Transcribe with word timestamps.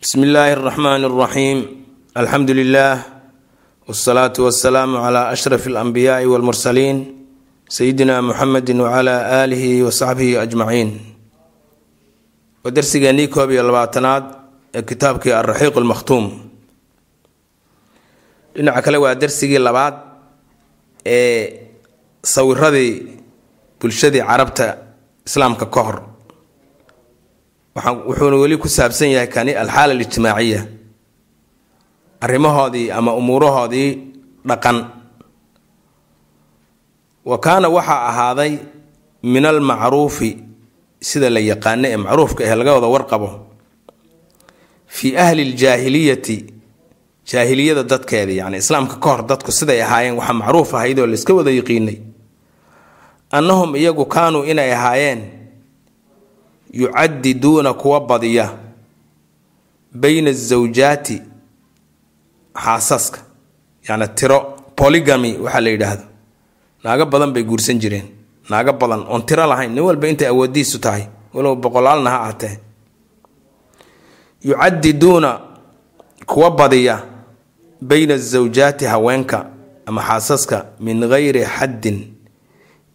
bismi 0.00 0.24
illaahi 0.26 0.52
araxmaani 0.56 1.04
araxiim 1.10 1.58
alxamdu 2.20 2.52
lilaah 2.60 2.98
wsalaatu 3.88 4.40
wasalaamu 4.48 4.96
cala 5.04 5.20
ashraf 5.34 5.62
alanbiyaai 5.70 6.26
walmursaliin 6.32 6.98
sayidina 7.76 8.14
muxamedi 8.28 8.72
wacala 8.84 9.14
aalihi 9.40 9.82
wa 9.86 9.92
saxbihi 10.00 10.32
ajmaciin 10.44 10.90
waa 12.64 12.70
darsigeennii 12.76 13.28
koob 13.34 13.50
iyo 13.54 13.62
labaatanaad 13.68 14.24
ee 14.76 14.82
kitaabkii 14.90 15.32
alraxiiq 15.40 15.76
almakhtuum 15.82 16.24
dhinaca 18.54 18.80
kale 18.84 18.98
waa 19.04 19.14
darsigii 19.22 19.60
labaad 19.68 19.94
ee 21.06 21.68
sawiradii 22.34 22.92
bulshadii 23.80 24.24
carabta 24.30 24.66
islaamka 25.28 25.66
ka 25.74 25.80
hor 25.86 26.09
wuxuuna 27.76 28.36
weli 28.36 28.56
ku 28.58 28.68
saabsan 28.68 29.10
yahay 29.14 29.26
kani 29.28 29.52
alxaala 29.54 29.92
alijtimaaciya 29.94 30.66
arrimahoodii 32.20 32.90
ama 32.90 33.14
umuurahoodii 33.14 33.90
dhaqan. 34.48 34.78
Wa 37.24 37.38
kaana 37.38 37.68
waxaa 37.68 38.08
ahaaday 38.10 38.58
min 39.22 39.44
almacruufi 39.46 40.30
sida 41.00 41.30
la 41.30 41.40
yaqaano 41.40 41.88
ee 41.88 41.96
macruufka 41.96 42.44
ah 42.52 42.56
laga 42.56 42.72
wada 42.74 42.86
warqabo 42.94 43.28
fii 44.86 45.16
ahli 45.16 45.44
ljaahiliyati 45.52 46.36
jaahiliyada 47.30 47.82
dadkeedii 47.82 48.36
yani 48.36 48.56
islaamka 48.56 48.96
ka 48.96 49.08
hor 49.10 49.22
dadku 49.26 49.52
siday 49.52 49.82
ahaayeen 49.82 50.16
waxaa 50.18 50.32
macruuf 50.42 50.74
ahayd 50.74 50.98
oo 50.98 51.06
layska 51.06 51.34
wada 51.34 51.50
yiqiinay. 51.50 51.96
Annahum 53.30 53.76
iyagu 53.76 54.04
kaanuu 54.06 54.44
inay 54.44 54.72
ahaayeen 54.74 55.20
yucadiduuna 56.72 57.74
kuwa 57.74 58.00
badiya 58.00 58.50
bayna 59.94 60.30
azawjaati 60.30 61.22
xaasaska 62.64 63.18
yacni 63.88 64.08
tiro 64.14 64.38
polygamy 64.76 65.36
waxaa 65.38 65.60
la 65.60 65.70
yidhaahdo 65.70 66.04
naago 66.84 67.04
badan 67.06 67.32
bay 67.32 67.42
guursan 67.42 67.78
jireen. 67.78 68.06
Naago 68.50 68.72
badan 68.72 69.04
oon 69.08 69.22
tiro 69.26 69.46
lahayn 69.46 69.70
nin 69.74 69.84
walba 69.84 70.08
intay 70.08 70.28
awoodiisu 70.28 70.78
tahay 70.78 71.04
walow 71.34 71.54
boqolaalna 71.56 72.10
ha 72.10 72.18
ahatee 72.22 72.58
yucadiduuna 74.44 75.40
kuwa 76.26 76.50
badiya 76.50 77.02
bayna 77.80 78.14
azawjaati 78.14 78.84
haweenka 78.84 79.46
ama 79.86 80.02
xaasaska 80.02 80.64
min 80.80 81.00
gayri 81.08 81.44
xaddin 81.44 82.14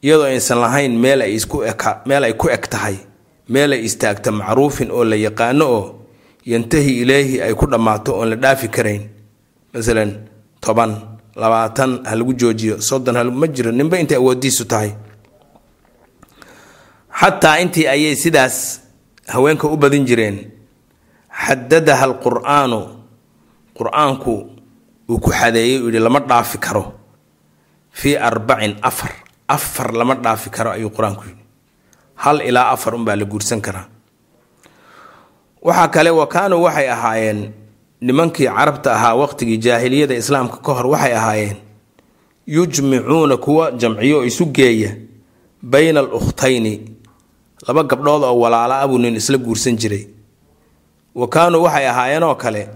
iyadoo 0.02 0.24
aysan 0.26 0.58
lahayn 0.60 0.98
meel 1.00 1.22
ay 2.24 2.34
ku 2.34 2.50
eg 2.50 2.70
tahay 2.70 2.96
meel 3.50 3.72
ay 3.74 3.86
istaagto 3.86 4.32
macruufin 4.32 4.92
oo 4.92 5.04
la 5.04 5.16
yaqaano 5.16 5.66
oo 5.78 5.84
yantahi 6.46 7.02
ileyhi 7.02 7.42
ay 7.42 7.54
ku 7.54 7.66
dhammaato 7.68 8.14
oon 8.18 8.30
la 8.30 8.36
dhaafi 8.36 8.68
karayn. 8.70 9.04
Masalan 9.74 10.12
toban 10.62 10.92
labaatan 11.36 12.06
ha 12.08 12.16
lagu 12.16 12.34
joojiyo 12.34 12.82
soddon 12.82 13.18
ma 13.34 13.48
jiro 13.48 13.72
ninba 13.72 13.98
intay 14.00 14.18
awoodiisu 14.18 14.66
tahay. 14.66 14.92
Xataa 17.20 17.60
intii 17.64 17.88
ayay 17.88 18.16
sidaas 18.16 18.82
haweenka 19.28 19.68
u 19.68 19.78
badin 19.78 20.06
jireen. 20.06 20.38
Xadadaha 21.32 22.04
alqur-aanu 22.10 22.80
qur'aanku 23.78 24.34
uu 25.10 25.20
ku 25.20 25.30
xadeeyey 25.32 25.80
uu 25.84 25.90
yihi 25.92 26.00
lama 26.04 26.20
dhaafi 26.20 26.58
karo. 26.58 26.84
Fii 27.92 28.16
arbacin 28.18 28.76
afar 28.82 29.12
afar 29.48 29.92
lama 29.94 30.16
dhaafi 30.16 30.50
karo 30.50 30.72
ayuu 30.72 30.90
qur'aanku 30.92 31.24
yidhi 31.30 31.44
hal 32.16 32.42
ilaa 32.42 32.70
afar 32.72 32.96
unbaa 32.96 33.16
la 33.16 33.26
guursan 33.26 33.62
karaa. 33.62 33.88
Waxaa 35.62 35.88
kale 35.88 36.10
wa 36.10 36.28
kaanuu 36.28 36.64
waxay 36.64 36.90
ahaayeen 36.92 37.52
nimankii 38.02 38.48
carabta 38.48 38.94
ahaa 38.96 39.16
waqtigii 39.16 39.58
jaahiliyada 39.58 40.16
islaamka 40.16 40.58
ka 40.58 40.74
hor 40.74 40.88
waxay 40.88 41.14
ahaayeen 41.16 41.58
yujmicuuna 42.48 43.38
kuwa 43.38 43.72
jamciyo 43.72 44.18
oo 44.18 44.26
isu 44.26 44.46
geeya 44.46 44.96
bayna 45.62 46.00
al 46.00 46.14
ukhtayni 46.14 46.92
laba 47.68 47.84
gabdhood 47.84 48.24
oo 48.24 48.40
walaala 48.40 48.80
abuu 48.82 48.98
nin 48.98 49.16
isla 49.16 49.38
guursan 49.38 49.76
jiray. 49.78 50.08
Wa 51.16 51.28
kaanuu 51.28 51.64
waxay 51.64 51.88
ahaayeenoo 51.90 52.36
kale 52.36 52.70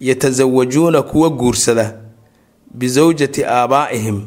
yatasawajuuna 0.00 1.02
kuwa 1.02 1.30
guursada 1.30 1.94
bisawjati 2.74 3.44
aabaa'ihim 3.44 4.26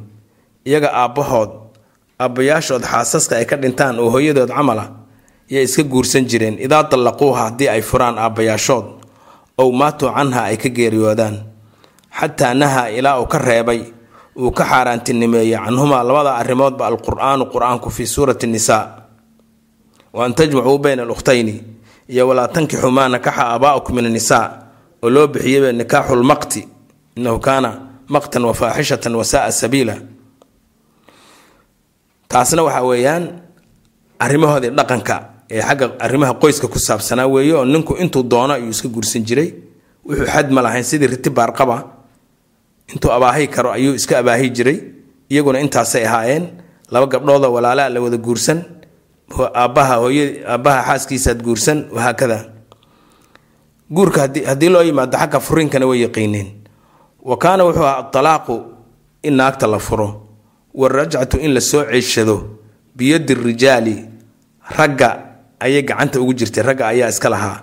iyaga 0.66 0.94
aabbahood 0.94 1.50
aabbayaashood 2.20 2.84
xaasaska 2.92 3.34
ay 3.38 3.46
ka 3.46 3.56
dhintaan 3.62 4.00
oo 4.00 4.10
hooyadood 4.10 4.50
camala 4.50 4.86
yay 5.50 5.64
iska 5.64 5.84
guursan 5.84 6.26
jireen 6.30 6.58
idaa 6.66 6.84
dallaquuha 6.92 7.40
haddii 7.50 7.70
ay 7.70 7.82
furaan 7.82 8.18
aabbayaashood 8.18 8.86
ow 9.62 9.70
maatuu 9.72 10.10
canha 10.16 10.42
ay 10.50 10.58
ka 10.58 10.70
geeriyoodaan. 10.70 11.36
Xataa 12.20 12.54
nahaa 12.54 12.88
ilaa 12.98 13.20
uu 13.22 13.26
ka 13.30 13.38
reebay 13.38 13.82
uu 14.36 14.52
ka 14.52 14.64
xaaraantinimeeyey 14.66 15.58
canhumaa 15.66 16.04
labada 16.08 16.32
arrimoodba 16.42 16.88
alqur-aanu 16.90 17.46
qur'aanku 17.54 17.90
fii 17.90 18.06
suurati 18.08 18.48
nisaa. 18.48 18.84
Wa 20.14 20.26
an 20.26 20.34
tajmacuu 20.34 20.78
bayna 20.78 21.04
alukhtayni 21.04 21.56
iyo 22.10 22.28
walaa 22.28 22.48
tankixuu 22.48 22.92
maa 22.92 23.08
nakaxa 23.10 23.44
aabaa'ukum 23.54 23.96
min 23.96 24.06
annisaa 24.06 24.46
oo 25.04 25.10
loo 25.10 25.28
bixiyeyba 25.28 25.72
nikaaxulmaqti 25.72 26.62
innahu 27.18 27.40
kaana 27.40 27.70
maqtan 28.10 28.46
wa 28.46 28.54
faaxishatan 28.54 29.14
wa 29.16 29.24
saaa 29.26 29.52
sabiila 29.52 29.96
taasna 32.32 32.62
waxaa 32.64 32.84
weeyaan 32.90 33.24
arrimahoodii 34.20 34.72
dhaqanka 34.78 35.16
ee 35.52 35.62
xagga 35.62 35.86
arrimaha 36.06 36.34
qoyska 36.42 36.68
ku 36.68 36.80
saabsanaa 36.80 37.28
weeye 37.28 37.54
oo 37.54 37.66
ninku 37.66 37.94
intuu 37.96 38.24
doono 38.24 38.54
ayuu 38.54 38.70
iska 38.70 38.88
guursan 38.90 39.24
jiray. 39.28 39.54
Wuxuu 40.06 40.26
xad 40.34 40.52
lahayn 40.52 40.84
sidii 40.84 41.08
riti 41.08 41.30
baarqaba 41.30 41.78
intuu 42.94 43.12
abaahi 43.12 43.48
karo 43.48 43.72
ayuu 43.72 43.94
iska 43.96 44.20
abaahi 44.20 44.50
jiray. 44.50 44.78
Iyaguna 45.30 45.60
intaasay 45.60 46.06
ahaayeen. 46.08 46.46
Laba 46.92 47.08
gabdhoodoo 47.08 47.52
walaalaa 47.54 47.90
la 47.90 48.00
wada 48.02 48.18
guursan. 48.18 48.64
Aabbaha 49.54 49.96
hooya 50.04 50.26
aabbaha 50.48 50.84
xaaskiisaad 50.88 51.40
guursan 51.44 51.86
wahaakada 51.96 52.46
guurka 53.92 54.22
haddii 54.48 54.70
loo 54.70 54.82
yimaado 54.84 55.18
xagga 55.18 55.40
furinkana 55.40 55.86
way 55.88 56.02
yaqiineen. 56.08 56.48
Wa 57.24 57.38
kaana 57.38 57.64
wuxuu 57.68 57.84
ahaa 57.84 58.00
atalaaqu 58.08 58.56
in 59.24 59.34
naagta 59.36 59.68
la 59.68 59.80
furo 59.80 60.27
warajcatu 60.82 61.38
in 61.46 61.52
la 61.58 61.62
soo 61.62 61.84
ceeshado 61.92 62.36
biyadi 62.98 63.34
rijaali 63.34 63.96
ragga 64.78 65.10
ayay 65.60 65.82
gacanta 65.90 66.22
ugu 66.22 66.34
jirtay 66.40 66.64
ragga 66.70 66.86
ayaa 66.94 67.10
iska 67.14 67.30
lahaa 67.34 67.58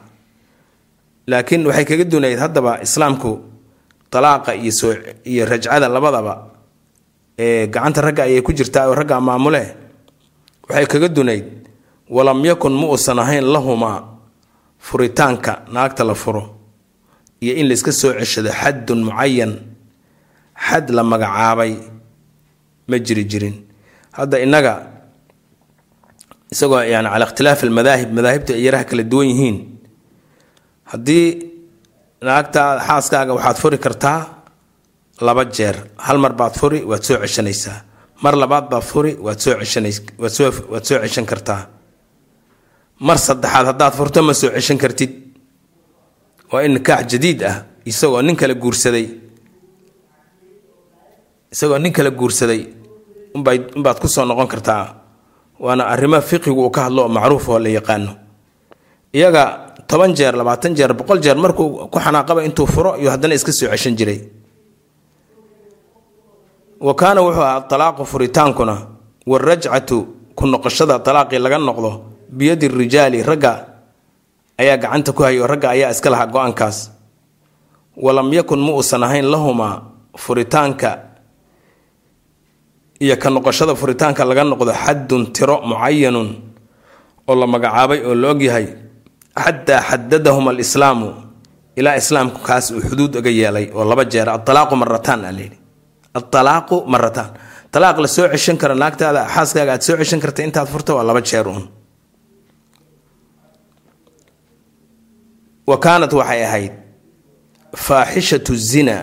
laakiin 1.30 1.62
waxay 1.68 1.84
kaga 1.90 2.04
dunayd 2.12 2.38
haddaba 2.42 2.72
islaamku 2.86 3.30
talaaqa 4.10 4.54
iyo 4.62 4.72
soo 4.80 4.92
iyo 5.24 5.42
rajcada 5.46 5.86
labadaba 5.88 6.34
ee 7.38 7.66
gacanta 7.74 8.00
ragga 8.06 8.22
ayay 8.26 8.42
ku 8.42 8.52
jirtaa 8.52 8.86
oo 8.90 8.94
ragga 9.00 9.20
maamule 9.20 9.62
waxay 10.68 10.86
kaga 10.92 11.08
dunayd 11.08 11.46
walam 12.16 12.40
yakun 12.50 12.74
ma 12.80 12.86
uusan 12.92 13.18
ahayn 13.24 13.46
lahumaa 13.54 13.98
furitaanka 14.86 15.52
naagta 15.74 16.02
la 16.04 16.14
furo 16.14 16.42
iyo 17.40 17.54
in 17.60 17.66
layska 17.70 17.92
soo 17.92 18.12
ceshado 18.20 18.50
xaddun 18.60 19.00
mucayan 19.06 19.52
xad 20.66 20.86
la 20.96 21.02
magacaabay 21.12 21.72
ma 22.88 22.96
jiri 23.06 23.24
jirin. 23.30 23.56
Hadda 24.18 24.36
innaga 24.44 24.74
isagoo 26.52 26.82
yani 26.94 27.08
cala 27.12 27.24
ikhtilaaf 27.28 27.60
almadaahib 27.66 28.10
madaahibtu 28.18 28.50
ay 28.56 28.62
yaraha 28.66 28.84
kala 28.90 29.02
duwan 29.10 29.28
yihiin 29.32 29.56
haddii 30.92 31.26
naagtaa 32.26 32.70
xaaskaaga 32.86 33.32
waxaad 33.36 33.56
furi 33.62 33.78
kartaa 33.84 34.18
laba 35.26 35.42
jeer 35.56 35.76
hal 36.06 36.18
mar 36.24 36.32
baad 36.40 36.54
furi 36.60 36.78
waad 36.90 37.02
soo 37.06 37.16
ceshanaysaa. 37.24 37.78
Mar 38.24 38.34
labaad 38.42 38.66
baad 38.72 38.84
furi 38.90 39.12
waad 39.26 39.38
soo 39.44 39.54
ceshanays 39.60 39.98
waad 40.22 40.32
soo 40.86 40.98
ceshan 41.02 41.26
kartaa. 41.32 41.62
Mar 43.06 43.18
saddexaad 43.26 43.66
haddaad 43.70 43.92
furto 43.98 44.22
ma 44.22 44.32
soo 44.40 44.50
ceshan 44.56 44.78
kartid. 44.82 45.12
Waa 46.52 46.62
in 46.66 46.72
nikaax 46.76 47.02
jadiid 47.12 47.40
ah 47.50 47.56
isagoo 47.90 48.22
nin 48.22 48.36
kala 48.36 48.54
guursaday. 48.54 49.06
Isagoo 51.52 51.78
nin 51.78 51.92
kala 51.92 52.10
guursaday 52.10 52.60
unbaad 53.34 53.98
ku 54.00 54.08
soo 54.08 54.24
noqon 54.24 54.46
kartaa. 54.46 54.94
Waana 55.60 55.86
arrimo 55.86 56.20
fiqigu 56.20 56.60
uu 56.64 56.70
ka 56.70 56.82
hadlo 56.86 57.02
oo 57.02 57.08
macruuf 57.08 57.48
oo 57.48 57.58
la 57.58 57.68
yaqaano. 57.68 58.12
Iyaga 59.14 59.74
toban 59.86 60.14
jeer 60.14 60.34
labaatan 60.36 60.74
jeer 60.74 60.92
boqol 60.94 61.20
jeer 61.22 61.36
markuu 61.36 61.88
ku 61.90 61.98
xanaaqaba 61.98 62.44
intuu 62.44 62.66
furo 62.66 62.96
iyo 62.96 63.10
haddana 63.10 63.34
iska 63.34 63.52
soo 63.52 63.68
ceshan 63.70 63.96
jiray. 63.96 64.20
Wa 66.80 66.94
kaana 66.94 67.22
wuxuu 67.22 67.42
ahaa 67.42 67.60
talaaqu 67.70 68.04
furitaankuna 68.04 68.74
warajcatu 69.26 70.06
ku 70.34 70.46
noqoshada 70.46 70.98
talaaqii 70.98 71.38
laga 71.38 71.58
noqdo 71.58 71.90
biyadi 72.28 72.68
rijaali 72.68 73.22
ragga 73.22 73.52
ayaa 74.58 74.76
gacanta 74.76 75.12
ku 75.12 75.22
hayo 75.22 75.46
ragga 75.46 75.70
ayaa 75.70 75.90
iska 75.90 76.10
lahaa 76.10 76.26
go'aankaas. 76.26 76.90
Walam 77.96 78.32
yakun 78.32 78.58
ma 78.58 78.72
uusan 78.74 79.02
ahayn 79.06 79.26
lahumaa 79.30 79.82
furitaanka 80.18 80.90
iyo 83.00 83.16
ka 83.18 83.30
noqoshada 83.30 83.74
furitaanka 83.74 84.24
laga 84.24 84.44
noqdo 84.44 84.72
xaddun 84.84 85.32
tiro 85.32 85.60
mucayanun 85.66 86.28
oo 87.28 87.34
la 87.34 87.46
magacaabay 87.46 88.00
oo 88.06 88.14
la 88.14 88.28
ogyahay 88.30 88.66
xataa 89.44 89.80
xadadahum 89.88 90.48
alislaamu 90.48 91.08
ilaa 91.76 91.96
islaamku 91.96 92.38
kaas 92.48 92.70
uu 92.70 92.80
xuduud 92.88 93.16
uga 93.18 93.30
yeelay 93.30 93.66
oo 93.74 93.84
laba 93.90 94.04
jeer 94.04 94.28
aalaaqu 94.30 94.74
marataan 94.76 95.24
aa 95.24 95.32
layidhi 95.32 95.58
aalaaqu 96.14 96.76
marataan 96.86 97.30
talaaq 97.74 97.96
la 98.04 98.08
ceshan 98.08 98.56
karo 98.62 98.74
naagtaada 98.74 99.26
xaaskaaga 99.34 99.72
aad 99.74 99.82
soo 99.82 99.96
ceshan 100.00 100.20
karta 100.24 100.40
intaad 100.46 100.68
furto 100.72 100.96
waa 100.96 101.06
laba 101.10 101.20
jeer 101.30 101.46
uun 101.48 101.64
wa 105.66 105.76
kaanat 105.84 106.12
waxay 106.12 106.40
ahayd 106.44 106.72
faaxishatu 107.86 108.54
zina 108.54 108.96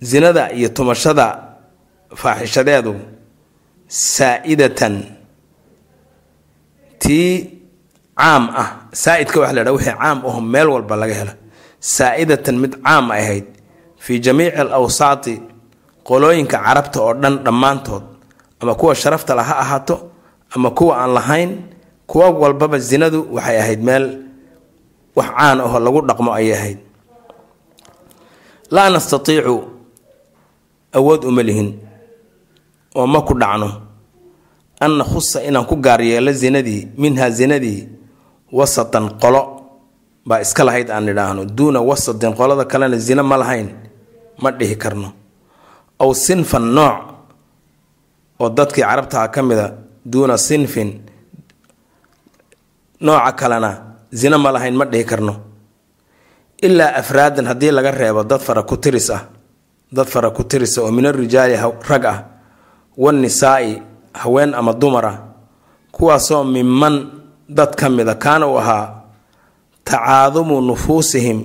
zinada 0.00 0.52
iyo 0.56 0.68
tumashada 0.68 1.26
faaxishadeedu 2.14 2.94
saa-idatan. 3.88 4.94
Tii 7.00 7.28
caam 8.18 8.44
ah 8.62 8.68
saa-idka 8.92 9.40
waxa 9.40 9.54
la 9.56 9.62
dhaha 9.64 9.76
wixii 9.76 9.96
caam 10.00 10.18
aho 10.28 10.40
meel 10.40 10.68
walba 10.74 10.94
laga 10.96 11.14
helo. 11.20 11.34
Saa-idatan 11.80 12.56
mid 12.62 12.72
caam 12.84 13.10
ahayd 13.10 13.46
fii 14.04 14.18
jamiici 14.24 14.56
al 14.62 14.70
awsaati 14.78 15.34
qolooyinka 16.08 16.56
carabta 16.66 16.98
oo 17.02 17.14
dhan 17.22 17.34
dhammaantood. 17.44 18.04
Ama 18.60 18.74
kuwa 18.74 18.94
sharafta 18.94 19.34
la 19.34 19.42
ha 19.42 19.54
ahaato 19.64 19.96
ama 20.54 20.70
kuwa 20.70 20.94
aan 21.02 21.12
lahayn 21.16 21.50
kuwa 22.06 22.30
walbaba 22.30 22.78
zinadu 22.78 23.26
waxay 23.34 23.56
ahayd 23.62 23.80
meel 23.82 24.04
wax 25.16 25.28
caan 25.36 25.60
aho 25.60 25.78
lagu 25.80 26.00
dhaqmo 26.08 26.30
ayay 26.34 26.52
ahayd. 26.54 26.78
Laa 28.70 28.90
nastatiicu 28.90 29.56
awood 30.92 31.24
uma 31.24 31.42
lihin 31.42 31.78
oo 33.00 33.06
ma 33.14 33.20
ku 33.28 33.34
dhacno 33.42 33.68
an 34.84 34.92
nakhusa 35.00 35.38
inaan 35.48 35.64
ku 35.70 35.76
gaar 35.84 36.00
yeelo 36.10 36.32
zinadii 36.42 36.82
minhaa 37.02 37.30
zinadii 37.38 37.80
wasatan 38.58 39.06
qolo. 39.22 39.42
Baa 40.28 40.40
iska 40.44 40.62
lahayd 40.68 40.88
aan 40.92 41.08
idhaahno 41.12 41.42
duuna 41.56 41.80
wasatin 41.80 42.32
qolada 42.38 42.64
kalena 42.72 42.96
zina 43.06 43.22
ma 43.30 43.36
lahayn 43.40 43.68
ma 44.42 44.50
dhihi 44.58 44.76
karno. 44.82 45.08
Aw 46.02 46.10
sinfan 46.26 46.64
nooc 46.76 46.96
oo 48.40 48.48
dadkii 48.56 48.84
carabtaha 48.84 49.26
ka 49.34 49.40
mida 49.48 49.66
duuna 50.12 50.36
sinfin 50.36 50.90
nooca 53.00 53.32
kalena 53.40 53.70
zina 54.12 54.36
ma 54.38 54.50
lahayn 54.52 54.74
ma 54.76 54.84
dhihi 54.92 55.04
karno. 55.10 55.34
Ilaa 56.62 56.92
afraadan 57.00 57.46
haddii 57.50 57.72
laga 57.72 57.90
reebo 57.90 58.22
dad 58.24 58.40
fara 58.46 58.62
ku 58.62 58.76
tiris 58.76 59.08
ah 59.10 59.22
dad 59.92 60.06
fara 60.06 60.30
ku 60.30 60.42
tirisa 60.44 60.82
oo 60.84 60.90
min 60.92 61.06
arijaali 61.06 61.56
rag 61.88 62.04
ah 62.04 62.18
wannisaai 63.00 63.82
haween 64.20 64.54
ama 64.54 64.72
dumar 64.72 65.06
ah 65.06 65.18
kuwaasoo 65.92 66.44
miman 66.44 66.96
dad 67.48 67.72
ka 67.80 67.88
mida 67.90 68.14
kaana 68.14 68.46
uu 68.46 68.58
ahaa 68.62 68.86
tacaadumu 69.84 70.60
nufuusihim 70.60 71.38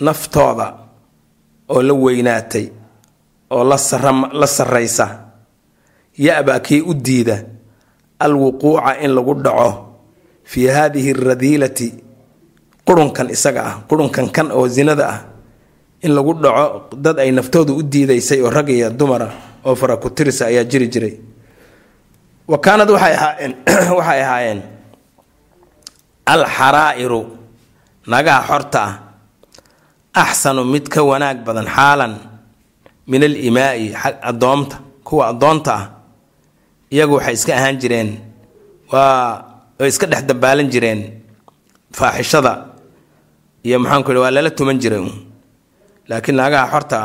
naftooda 0.00 0.66
oo 1.68 1.82
la 1.82 1.94
weynaatay 1.94 2.66
oo 3.50 3.64
la 4.40 4.46
sarraysa. 4.46 5.06
Ya-baa 6.18 6.60
kii 6.60 6.80
u 6.80 6.94
diida 6.94 7.44
alwuquuca 8.18 8.98
in 9.02 9.10
lagu 9.14 9.34
dhaco 9.34 9.86
fii 10.44 10.66
haadihi 10.66 11.10
aradiilati 11.10 11.88
qurunkan 12.86 13.30
isaga 13.30 13.62
ah 13.64 13.74
qurunkan 13.88 14.28
kan 14.30 14.50
oo 14.52 14.68
zinada 14.68 15.04
ah 15.08 15.20
in 16.02 16.12
lagu 16.14 16.34
dhaco 16.34 16.96
dad 16.96 17.18
ay 17.18 17.30
naftoodu 17.32 17.76
u 17.76 17.82
diidaysay 17.82 18.42
oo 18.42 18.50
rag 18.50 18.68
iyo 18.68 18.90
dumara 18.90 19.28
oo 19.64 19.74
fara 19.74 19.96
ku 19.96 20.10
tirisa 20.10 20.46
ayaa 20.46 20.64
jiri 20.64 20.88
jiray. 20.88 21.14
Wa 22.48 22.58
kaanad 22.58 22.90
waxay 22.90 23.14
ahaayeen 23.14 23.52
waxay 23.98 24.20
ahaayeen 24.22 24.60
alxaraa'iru 26.26 27.20
nagaha 28.06 28.40
xorta 28.48 28.82
ah 28.82 28.92
axsanu 30.24 30.64
mid 30.64 30.88
ka 30.88 31.00
wanaag 31.02 31.44
badan 31.46 31.66
xaalan 31.76 32.12
min 33.10 33.22
alimaai 33.22 33.94
xag 34.02 34.16
addoomta 34.30 34.76
kuwa 35.06 35.30
addoonta 35.32 35.72
ah. 35.74 35.84
Iyagu 36.90 37.14
waxay 37.22 37.34
iska 37.38 37.52
ahaan 37.54 37.78
jireen 37.78 38.18
waa 38.90 39.46
way 39.78 39.88
iska 39.88 40.06
dhex 40.10 40.26
dabaalan 40.26 40.66
jireen 40.66 41.22
faaxishada. 41.94 42.74
Iyo 43.62 43.78
maxaanku 43.78 44.10
ihi 44.10 44.20
waa 44.20 44.34
lala 44.34 44.50
tuman 44.50 44.78
jiray. 44.82 45.06
Laakiin 46.10 46.34
naagaha 46.34 46.66
xorta 46.72 46.98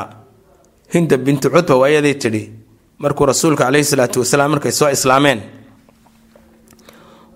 hinda 0.94 1.18
bintu 1.18 1.50
cutba 1.50 1.76
waa 1.76 1.90
iyaday 1.90 2.14
tidhi 2.14 2.44
markuu 3.00 3.26
rasuulka 3.26 3.64
caleyhi 3.66 3.86
salaatu 3.86 4.20
wasalaam 4.20 4.52
markay 4.52 4.72
soo 4.72 4.90
islaameen 4.90 5.42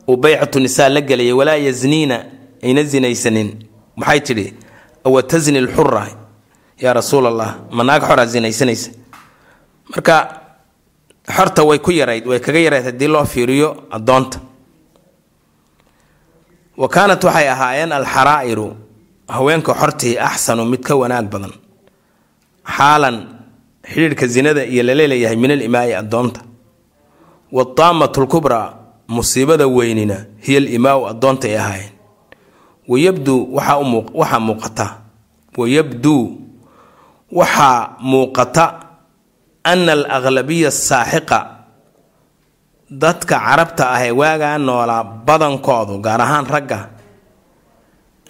uu 0.08 0.18
baycatu 0.18 0.60
nisaa 0.60 0.90
la 0.90 1.02
gelayay 1.02 1.34
walaa 1.34 1.56
yazniina 1.56 2.26
ayna 2.64 2.84
zinaysanin. 2.84 3.50
Maxay 3.96 4.20
tidhi 4.22 4.54
awa 5.06 5.24
tasni 5.24 5.62
lxura 5.62 6.08
yaa 6.82 6.94
rasuul 6.94 7.26
allah 7.28 7.50
ma 7.72 7.84
naag 7.84 8.02
xoraa 8.08 8.26
zinaysanaysa. 8.26 8.92
Marka 9.90 10.16
xorta 11.36 11.64
way 11.64 11.80
ku 11.80 11.92
yarayd 11.92 12.26
way 12.28 12.40
kaga 12.40 12.60
yarayd 12.60 12.86
haddii 12.86 13.08
loo 13.08 13.26
fiiriyo 13.26 13.70
addoonta. 13.92 14.40
Wa 16.78 16.88
kaanat 16.90 17.24
waxay 17.24 17.48
ahaayeen 17.50 17.92
alxaraa'iru 17.92 18.68
haweenka 19.28 19.74
xortii 19.74 20.18
axsanu 20.18 20.66
mid 20.66 20.82
ka 20.82 20.96
wanaag 20.96 21.28
badan 21.30 21.54
xaalan 22.78 23.18
xidhiidhka 23.84 24.28
zinada 24.28 24.64
iyo 24.66 24.84
laleelayahay 24.84 25.36
min 25.38 25.52
alimaai 25.52 25.94
addoonta. 25.94 26.42
Wataamatu 27.52 28.22
lkubraa 28.22 28.74
musiibada 29.08 29.68
weynina 29.68 30.26
hiya 30.46 30.58
alimaau 30.58 31.08
addoonta 31.08 31.48
ay 31.48 31.58
ahaayeen. 31.58 31.92
Wayabduu 32.88 33.40
waxaa 33.56 34.40
muuqata. 34.40 34.86
Wayabduu 35.58 36.38
waxaa 37.32 37.98
muuqata 38.00 38.66
ana 39.64 39.92
alaglabiya 39.94 40.68
asaaxiqa 40.74 41.40
dadka 42.90 43.36
carabta 43.40 43.84
ah 43.96 44.02
ee 44.06 44.12
waagaa 44.12 44.58
noolaa 44.58 45.04
badankoodu 45.28 45.96
gaar 46.06 46.22
ahaan 46.22 46.46
ragga 46.54 46.80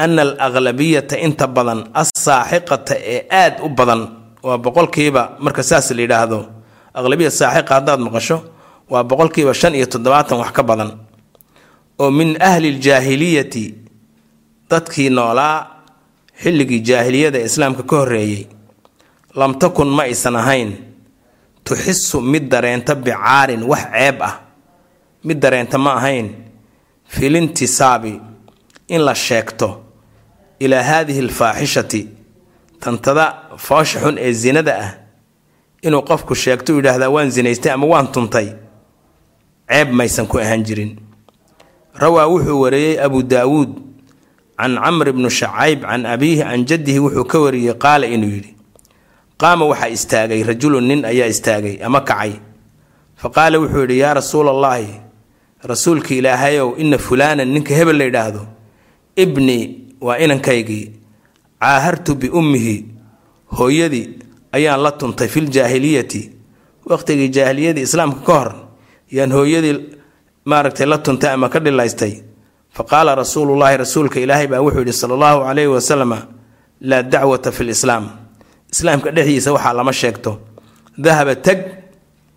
ana 0.03 0.21
alaglabiyata 0.21 1.15
inta 1.25 1.47
badan 1.47 1.79
assaaxiqata 2.01 2.95
ee 3.13 3.21
aad 3.41 3.55
u 3.63 3.69
badan 3.77 4.01
waa 4.43 4.57
boqolkiiba 4.57 5.37
marka 5.39 5.63
saas 5.63 5.91
la 5.91 6.01
yidhaahdo. 6.01 6.39
Aqlabiya 6.93 7.31
saaxiqa 7.31 7.73
haddaad 7.75 7.99
maqasho 7.99 8.37
waa 8.89 9.03
boqolkiiba 9.03 9.53
shan 9.53 9.75
iyo 9.75 9.85
toddobaatan 9.85 10.37
wax 10.39 10.51
ka 10.51 10.63
badan. 10.63 10.91
Oo 11.99 12.11
min 12.11 12.37
ahli 12.41 12.71
ljaahiliyati 12.79 13.65
dadkii 14.69 15.09
noolaa 15.09 15.57
xilligii 16.41 16.79
jaahiliyada 16.89 17.39
islaamka 17.47 17.83
ka 17.83 17.95
horreeyey 17.95 18.47
lam 19.35 19.53
takun 19.59 19.89
ma 19.95 20.03
aysan 20.03 20.35
ahayn 20.35 20.71
tuxisu 21.63 22.21
mid 22.21 22.49
dareenta 22.51 22.95
bicaarin 22.95 23.63
wax 23.63 23.83
ceeb 23.93 24.21
ah. 24.21 24.35
Mid 25.23 25.37
dareenta 25.43 25.77
ma 25.77 25.91
ahayn 25.99 26.27
filintisaabi 27.07 28.13
in 28.87 29.01
la 29.07 29.13
sheegto 29.15 29.83
ilaa 30.59 30.83
haadihi 30.83 31.19
alfaaxishati 31.19 32.07
tantada 32.79 33.25
foosha 33.57 33.99
xun 33.99 34.17
ee 34.17 34.31
zinada 34.33 34.73
ah. 34.85 34.91
Inuu 35.81 36.01
qofku 36.01 36.35
sheegto 36.35 36.73
u 36.73 36.77
yidhaahdaa 36.79 37.09
waan 37.09 37.29
zinaystay 37.31 37.71
ama 37.71 37.87
waan 37.87 38.07
tuntay. 38.11 38.47
Ceeb 39.69 39.89
maysan 39.91 40.27
ku 40.27 40.37
ahaan 40.39 40.63
jirin. 40.63 40.91
Rawaa 41.95 42.27
wuxuu 42.27 42.59
wareeyey 42.61 42.99
abu 43.05 43.23
daawuud 43.23 43.69
can 44.59 44.75
camr 44.75 45.11
bnu 45.15 45.29
shacayb 45.29 45.81
can 45.81 46.05
abiihi 46.05 46.43
can 46.43 46.65
jaddihi 46.65 46.99
wuxuu 46.99 47.23
ka 47.31 47.37
wariyey 47.39 47.73
qaala 47.83 48.07
inuu 48.07 48.29
yidhi 48.35 48.55
qaama 49.41 49.65
waxaa 49.71 49.87
istaagay 49.97 50.43
rajulun 50.43 50.83
nin 50.87 51.05
ayaa 51.05 51.27
istaagay 51.27 51.79
ama 51.83 52.01
kacay. 52.01 52.33
Fa 53.15 53.29
qaala 53.29 53.59
wuxuu 53.59 53.81
yidhi 53.87 53.99
yaa 54.03 54.13
rasuula 54.19 54.51
allaahi 54.51 54.99
rasuulka 55.63 56.11
ilaahayow 56.15 56.75
ina 56.77 56.97
fulaanan 56.97 57.47
ninka 57.47 57.73
hebel 57.75 57.97
la 57.97 58.03
yidhaahdo 58.05 58.41
ibnii 59.15 59.63
waa 60.01 60.17
inankaygii 60.17 60.91
caahartu 61.61 62.15
biummihi 62.15 62.85
hooyadii 63.57 64.09
ayaan 64.51 64.81
la 64.83 64.91
tuntay 64.91 65.27
filjaahiliyati 65.27 66.21
waqtigii 66.89 67.29
jaahiliyadii 67.29 67.81
islaamka 67.87 68.21
ka 68.27 68.33
hor 68.39 68.51
yaan 69.11 69.31
hooyadii 69.31 69.75
maaragtay 70.45 70.87
la 70.87 70.97
tuntay 70.97 71.31
ama 71.33 71.49
ka 71.49 71.59
dhilaystay. 71.59 72.13
Fa 72.75 72.83
qaala 72.83 73.15
rasuulullaahi 73.15 73.77
rasuulka 73.77 74.19
ilaahay 74.19 74.47
baa 74.47 74.61
wuxuu 74.61 74.79
yidhi 74.79 74.93
sala 74.93 75.13
allahu 75.13 75.39
calayhi 75.47 75.67
wasalama 75.69 76.17
laa 76.81 77.01
dacwata 77.03 77.51
fi 77.51 77.63
lislaam 77.63 78.09
islaamka 78.73 79.11
dhexdiisa 79.11 79.51
waxaa 79.53 79.73
lama 79.73 79.93
sheegto. 79.93 80.39
Dahaba 80.97 81.35
tag 81.35 81.59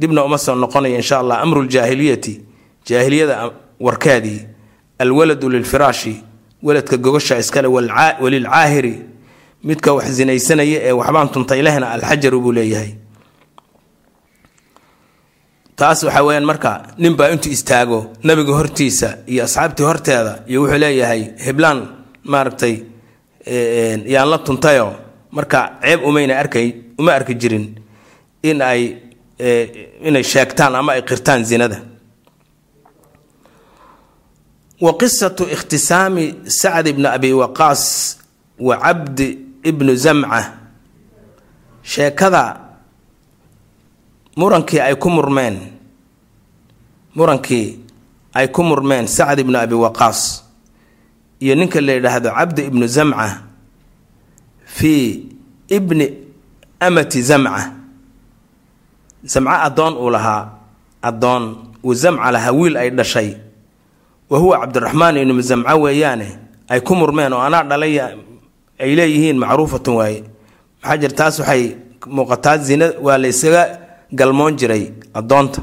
dibna 0.01 0.25
uma 0.25 0.39
soo 0.39 0.55
noqonaya 0.55 0.97
insha 0.97 1.19
allah 1.19 1.41
amru 1.45 1.63
ljaahiliyati 1.63 2.41
jaahiliyada 2.87 3.51
warkeedii 3.81 4.41
alwaladu 4.99 5.49
lilfiraashi 5.51 6.23
waladka 6.63 6.97
gogosha 6.97 7.39
iskale 7.39 7.69
walilcaahiri 7.69 9.01
midka 9.69 9.91
wax 9.97 10.07
sinaysanaya 10.19 10.79
ee 10.89 10.93
waxbaan 11.01 11.29
tuntay 11.35 11.61
lehna 11.67 11.87
alxajaru 11.95 12.39
buu 12.45 12.53
leeyahay. 12.59 12.91
Taas 15.79 15.99
waxaa 16.07 16.25
weyaan 16.27 16.45
marka 16.51 16.71
ninbaa 17.03 17.29
intuu 17.35 17.53
istaago 17.57 17.99
nabiga 18.29 18.53
hortiisa 18.59 19.09
iyo 19.33 19.45
asxaabtii 19.45 19.85
horteeda 19.91 20.33
iyo 20.51 20.59
wuxuu 20.63 20.79
leeyahay 20.85 21.23
heblaan 21.47 21.79
maaragtay 22.33 22.75
yaan 24.15 24.29
la 24.33 24.39
tuntayoo 24.47 24.93
marka 25.37 25.59
ceeb 25.83 26.01
umayna 26.09 26.35
arkay 26.43 26.67
uma 26.99 27.13
arki 27.19 27.35
jirin 27.41 27.67
in 28.49 28.59
ay 28.63 28.83
inay 30.09 30.25
sheegtaan 30.33 30.75
ama 30.81 30.93
ay 30.93 31.03
qirtaan 31.09 31.45
zinada. 31.51 31.79
Wa 34.85 34.93
qisatu 35.01 35.45
ikhtisaami 35.55 36.25
sacd 36.61 36.87
ibni 36.93 37.07
abi 37.17 37.31
waqaas 37.43 37.83
wa 38.67 38.77
cabdi 38.85 39.29
ibnu 39.63 39.95
zamca. 39.97 40.53
Sheekada 41.83 42.61
murankii 44.37 44.81
ay 44.81 44.95
ku 44.97 45.11
murmeen. 45.11 45.57
Murankii 47.15 47.79
ay 48.35 48.49
ku 48.49 48.63
murmeen 48.63 49.07
sacd 49.07 49.39
ibnu 49.41 49.59
abi 49.59 49.75
waqaas. 49.75 50.45
Iyo 51.43 51.55
ninka 51.55 51.81
la 51.81 51.93
yidhaahdo 51.93 52.31
cabdi 52.31 52.63
ibnu 52.71 52.87
zamca 52.87 53.43
fii 54.65 55.27
ibni 55.69 56.07
amati 56.81 57.23
zamca. 57.23 57.73
Zamco 59.25 59.51
addoon 59.51 59.95
uu 59.99 60.11
lahaa 60.11 60.49
addoon 61.03 61.45
uu 61.85 61.95
zamca 61.95 62.31
lahaa 62.33 62.53
wiil 62.53 62.77
ay 62.77 62.91
dhashay. 62.91 63.37
Wa 64.31 64.39
huwa 64.39 64.59
cabdiraxmaan 64.61 65.17
ibnu 65.17 65.41
zamco 65.43 65.81
weeyaane 65.83 66.39
ay 66.69 66.81
ku 66.81 66.95
murmeen 66.97 67.33
oo 67.33 67.41
anaa 67.43 67.63
dhalay 67.69 67.99
ay 68.83 68.93
leeyihiin 68.99 69.39
macruufatun 69.43 69.95
waaye. 70.01 70.21
Maxaa 70.83 70.97
jir 71.01 71.13
taas 71.19 71.39
waxay 71.41 71.65
muuqataa 72.17 72.57
zina 72.67 72.87
waa 73.05 73.19
la 73.23 73.29
ysaga 73.29 73.63
galmoon 74.19 74.57
jiray 74.59 74.85
addoonta. 75.19 75.61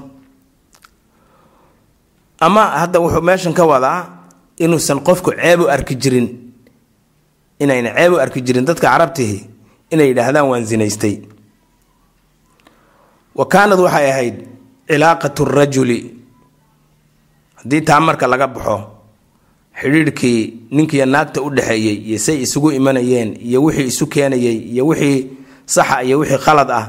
Ama 2.40 2.64
hadda 2.82 3.00
wuxuu 3.04 3.22
meeshan 3.22 3.54
ka 3.54 3.64
wadaa 3.72 4.00
inuusan 4.64 5.00
qofku 5.08 5.32
ceeb 5.42 5.60
u 5.62 5.68
arki 5.76 5.96
jirin 6.02 6.28
inayna 7.60 7.90
ceeb 7.98 8.12
u 8.14 8.20
arki 8.24 8.42
jirin 8.42 8.66
dadka 8.68 8.88
carabtihi 8.92 9.38
inay 9.92 10.08
yidhaahdaan 10.12 10.48
waan 10.52 10.66
zinaystay. 10.70 11.16
Wa 13.36 13.46
kaanad 13.46 13.80
waxay 13.80 14.08
ahayd 14.12 14.36
cilaaqatu 14.88 15.46
rajuli. 15.46 16.00
Haddii 17.60 17.82
taa 17.88 18.00
marka 18.00 18.28
laga 18.28 18.48
baxo 18.48 18.78
xidhiidhkii 19.82 20.40
ninkiiyo 20.72 21.06
naagta 21.06 21.42
u 21.42 21.50
dhexeeyey 21.56 21.96
iyo 22.10 22.18
say 22.20 22.42
isugu 22.46 22.72
imanayeen 22.72 23.30
iyo 23.48 23.64
wixii 23.64 23.88
isu 23.92 24.06
keenayey 24.08 24.58
iyo 24.74 24.88
wixii 24.88 25.28
saxa 25.66 26.04
iyo 26.04 26.20
wixii 26.20 26.38
khalad 26.46 26.70
ah 26.72 26.86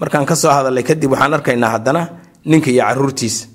markaan 0.00 0.26
ka 0.26 0.36
soo 0.36 0.50
hadalay 0.50 0.82
kadib 0.88 1.10
waxaan 1.12 1.34
arkaynaa 1.34 1.70
haddana 1.74 2.02
ninka 2.44 2.70
iyo 2.70 2.84
caruurtiisa. 2.84 3.46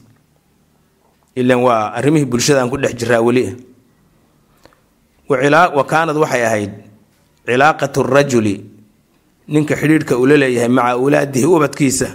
Ilan 1.36 1.60
waa 1.68 1.92
arrimihii 1.98 2.26
bulshadaan 2.32 2.70
ku 2.70 2.78
dhex 2.78 2.94
jiraa 3.00 3.22
weli 3.22 3.56
wa 5.30 5.84
kaanad 5.92 6.16
waxay 6.18 6.44
ahayd 6.46 6.72
cilaaqatu 7.46 8.04
rajuli 8.04 8.56
ninka 9.48 9.76
xidhiidhka 9.76 10.18
uu 10.18 10.26
la 10.26 10.38
leeyahay 10.38 10.70
maca 10.70 10.90
awlaadihi 10.96 11.46
ubadkiisa 11.46 12.08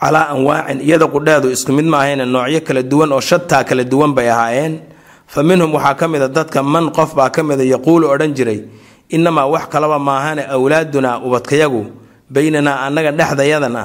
calaa 0.00 0.28
anwaacin 0.34 0.80
iyada 0.80 1.06
qudheedu 1.06 1.48
isku 1.50 1.72
mid 1.72 1.84
ma 1.84 1.98
ahayne 2.02 2.24
noocyo 2.24 2.60
kala 2.66 2.82
duwan 2.82 3.12
oo 3.12 3.20
shataa 3.20 3.64
kala 3.68 3.84
duwan 3.84 4.12
bay 4.16 4.28
ahaayeen 4.30 4.74
fa 5.32 5.40
minhum 5.42 5.70
waxaa 5.76 5.94
ka 6.00 6.06
mid 6.12 6.22
a 6.22 6.28
dadka 6.28 6.62
man 6.62 6.90
qof 6.96 7.10
baa 7.18 7.30
ka 7.34 7.42
mida 7.42 7.64
yaquulu 7.74 8.04
odhan 8.14 8.32
jiray 8.36 8.60
inamaa 9.16 9.46
wax 9.54 9.64
kalaba 9.72 9.98
maahane 10.08 10.42
awlaadunaa 10.54 11.20
ubadkayagu 11.26 11.82
baynanaa 12.34 12.76
annaga 12.86 13.10
dhexdayadana 13.18 13.82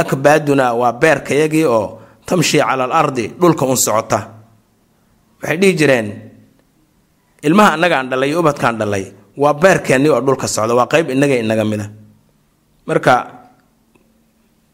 akbaadunaa 0.00 0.72
waa 0.80 0.92
beerkayagii 1.02 1.64
oo 1.76 1.84
tamshi 2.28 2.58
cala 2.58 2.84
al 2.84 2.92
ardi 2.92 3.24
dhulka 3.40 3.64
un 3.66 3.76
socota. 3.86 4.18
Waxay 5.42 5.56
dhihi 5.60 5.74
jireen 5.78 6.08
ilmaha 7.46 7.70
annagaan 7.78 8.06
dhalay 8.10 8.28
iyo 8.30 8.40
ubadkaan 8.42 8.76
dhalay 8.80 9.04
waa 9.42 9.54
beerkeennii 9.62 10.10
oo 10.14 10.20
dhulka 10.26 10.46
socda 10.48 10.74
waa 10.74 10.86
qeyb 10.92 11.10
innaga 11.14 11.34
inaga 11.44 11.64
mida. 11.64 11.86
Marka 12.88 13.14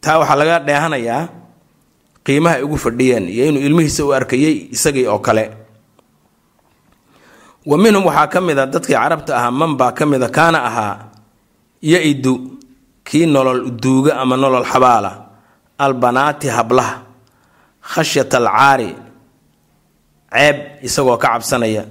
taa 0.05 0.19
waxaa 0.21 0.37
laga 0.41 0.57
dheehanayaa 0.67 1.23
qiimaha 2.27 2.57
ugu 2.65 2.77
fadhiyeen 2.85 3.25
iyo 3.35 3.45
inuu 3.53 3.63
ilmihiisa 3.69 4.03
u 4.05 4.13
arkayey 4.19 4.55
isagii 4.75 5.07
oo 5.13 5.19
kale 5.19 5.45
wa 7.71 7.77
minhum 7.83 8.05
waxaa 8.09 8.27
ka 8.33 8.39
mid 8.47 8.59
a 8.59 8.67
dadkii 8.73 8.95
carabta 9.01 9.33
ahaa 9.39 9.51
man 9.61 9.73
baa 9.81 9.93
ka 9.99 10.05
mid 10.11 10.23
a 10.23 10.29
kaana 10.37 10.59
ahaa 10.69 10.95
ya-idu 11.93 12.35
kii 13.09 13.27
nolol 13.35 13.61
duuga 13.83 14.13
ama 14.23 14.37
nolol 14.43 14.67
xabaala 14.73 15.13
albanaati 15.85 16.49
hablaha 16.57 16.95
khashyata 17.93 18.37
alcaari 18.43 18.91
ceeb 20.33 20.57
isagoo 20.87 21.17
ka 21.23 21.29
cabsanaya 21.39 21.83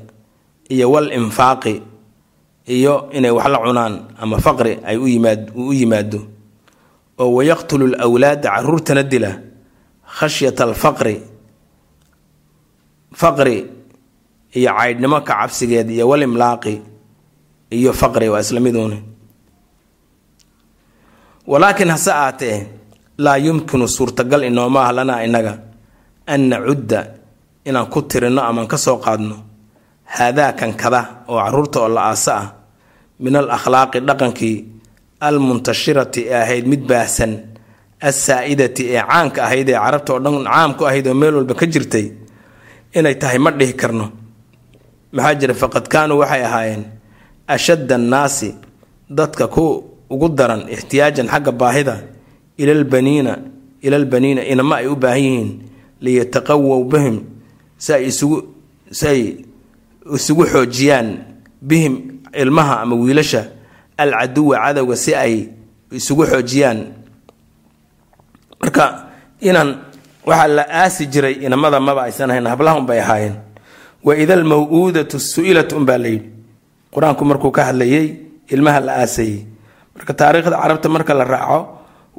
iyo 0.74 0.86
wal 0.94 1.08
infaaqi 1.20 1.76
iyo 2.76 2.94
inay 3.18 3.32
wax 3.38 3.48
la 3.54 3.60
cunaan 3.66 3.94
ama 4.22 4.38
faqri 4.46 4.74
ay 4.90 4.98
u 4.98 5.08
yimaad 5.14 5.42
uu 5.60 5.70
u 5.72 5.74
yimaado 5.80 6.20
oo 7.22 7.30
wayaqtulu 7.38 7.86
lwlaada 7.96 8.48
caruurtana 8.56 9.04
dila 9.12 9.32
khashyata 10.18 10.62
alfaqri 10.68 11.16
faqri 13.22 13.58
iyo 14.58 14.70
caydhnimo 14.78 15.18
ka 15.28 15.34
cabsigeed 15.40 15.88
iyo 15.96 16.06
wal 16.12 16.22
imlaaqi 16.28 16.74
iyo 17.78 17.92
faqri 18.02 18.28
waa 18.34 18.42
isla 18.46 18.60
miduune 18.66 18.98
walaakiin 21.48 21.90
hase 21.96 22.12
aatee 22.14 22.58
laa 23.18 23.38
yumkinu 23.46 23.88
suurtagal 23.96 24.44
inooma 24.50 24.80
ah 24.88 24.92
lanaa 24.98 25.22
innaga 25.28 25.54
an 26.34 26.42
nacudda 26.52 27.00
inaan 27.68 27.88
ku 27.94 28.00
tirinno 28.10 28.42
amaan 28.50 28.68
ka 28.72 28.78
soo 28.78 28.98
qaadno. 29.06 29.36
Haadaakan 30.16 30.74
kada 30.82 31.02
oo 31.32 31.38
carruurta 31.44 31.78
oo 31.84 31.90
la 31.96 32.02
aasa 32.12 32.34
ah 32.42 32.48
min 33.24 33.36
al 33.36 33.50
akhlaaqi 33.58 34.00
dhaqankii 34.08 34.56
almuntashirati 35.28 36.22
ee 36.28 36.36
ahayd 36.44 36.66
mid 36.72 36.82
baahsan 36.90 37.32
assaa-idati 38.10 38.84
ee 38.96 39.02
caanka 39.10 39.40
ahayd 39.48 39.68
ee 39.70 39.80
carabta 39.84 40.10
oo 40.14 40.20
dhan 40.24 40.36
caam 40.52 40.72
ku 40.78 40.84
ahayd 40.90 41.06
oo 41.08 41.14
meel 41.22 41.36
walba 41.40 41.54
ka 41.60 41.66
jirtay 41.74 42.06
inay 42.98 43.16
tahay 43.22 43.40
ma 43.46 43.50
dhihi 43.60 43.74
karno 43.82 44.06
maxaa 45.12 45.36
jira 45.40 45.54
faqad 45.54 45.86
kaanuu 45.88 46.20
waxay 46.24 46.44
ahaayeen 46.46 46.84
ashadda 47.48 47.96
annaasi 47.96 48.56
dadka 49.10 49.48
ku 49.48 49.84
ugu 50.10 50.28
daran 50.30 50.68
ixtiyaajan 50.76 51.28
xagga 51.34 51.52
baahida 51.52 51.96
ilalbaniina 52.58 53.34
ilalbaniina 53.82 54.42
inama 54.46 54.76
ay 54.82 54.88
u 54.88 54.96
baahan 54.96 55.24
yihiin 55.24 55.50
liyataqawow 56.04 56.84
bihim 56.92 57.18
si 57.78 57.94
ay 57.94 58.04
isugu 58.12 58.38
si 58.92 59.06
ay 59.08 59.22
isugu 60.16 60.44
xoojiyaan 60.54 61.08
bihim 61.62 61.94
ilmaha 62.42 62.82
ama 62.84 62.96
wiilasha 62.96 63.42
alcaduwa 63.98 64.58
cadowga 64.64 64.96
si 64.96 65.12
ay 65.16 65.34
isugu 65.92 66.24
xoojiyaan. 66.32 66.80
Marka 68.62 68.86
inaan 69.42 69.70
waxaa 70.26 70.48
la 70.48 70.64
aasi 70.70 71.06
jiray 71.12 71.36
inamada 71.46 71.80
maba 71.80 72.04
aysan 72.08 72.30
ahayn 72.32 72.46
hablaha 72.48 72.78
unbay 72.80 73.00
ahaayeen 73.02 73.36
wa 74.06 74.12
ida 74.22 74.34
almaw-uudatu 74.40 75.18
su'ilat 75.32 75.70
unbaa 75.80 75.98
layidhi 76.04 76.28
qur'aanku 76.94 77.24
markuu 77.30 77.52
ka 77.58 77.62
hadlayay 77.70 78.06
ilmaha 78.54 78.80
la 78.88 78.94
aasayey 79.04 79.38
marka 79.96 80.14
taariikhda 80.20 80.58
carabta 80.64 80.88
marka 80.96 81.14
la 81.20 81.26
raaco 81.34 81.60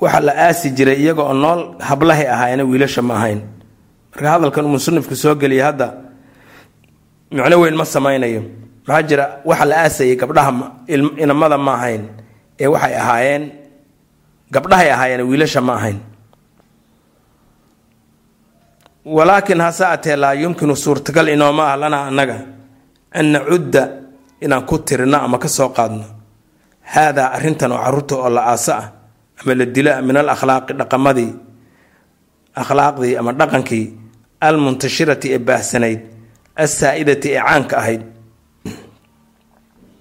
waxaa 0.03 0.23
la 0.29 0.33
aasi 0.47 0.67
jiray 0.77 0.97
iyaga 1.03 1.23
oo 1.29 1.35
nool 1.43 1.61
hablahay 1.89 2.27
ahaayeen 2.35 2.63
wiilasha 2.71 3.03
ma 3.09 3.15
ahayn. 3.19 3.41
Marka 4.13 4.27
hadalkan 4.35 4.65
musanifku 4.73 5.15
soo 5.23 5.35
geliya 5.41 5.65
hadda 5.71 5.89
micno 7.31 7.57
weyn 7.63 7.77
ma 7.81 7.85
samaynayo. 7.95 8.43
Maxaa 8.87 9.03
jira 9.09 9.25
waxa 9.49 9.65
la 9.71 9.77
aasayay 9.85 10.17
gabdhaha 10.21 10.51
inamada 11.23 11.59
ma 11.67 11.73
ahayn 11.79 12.03
ee 12.63 12.67
waxay 12.75 12.95
ahaayeen 13.03 13.43
gabdhahay 14.55 14.89
ahaayeen 14.95 15.23
wiilasha 15.31 15.61
ma 15.69 15.73
ahayn 15.79 15.99
walaakin 19.05 19.61
hase 19.61 19.85
atee 19.87 20.17
laa 20.17 20.33
yumkinu 20.35 20.77
suurtagal 20.77 21.29
inooma 21.29 21.73
ah 21.73 21.77
lanaa 21.77 22.07
annaga. 22.11 22.37
An 23.15 23.27
nacudda 23.33 23.83
inaan 24.41 24.65
ku 24.67 24.79
tirino 24.79 25.19
ama 25.19 25.39
ka 25.39 25.49
soo 25.49 25.69
qaadno. 25.69 26.05
Haadaa 26.93 27.33
arrintan 27.37 27.73
oo 27.73 27.79
carruurta 27.85 28.15
oo 28.17 28.31
la 28.31 28.43
aasa 28.53 28.73
ah 28.79 28.87
ama 29.43 29.55
la 29.55 29.65
dila 29.67 30.03
min 30.03 30.17
al 30.17 30.29
akhlaaqi 30.35 30.73
dhaqamadii 30.81 31.31
akhlaaqdii 32.57 33.17
ama 33.21 33.33
dhaqankii 33.33 33.85
almuntashirati 34.41 35.29
ee 35.35 35.39
baahsanayd 35.39 36.01
assaa-idati 36.65 37.29
ee 37.37 37.41
caanka 37.47 37.77
ahayd. 37.79 38.03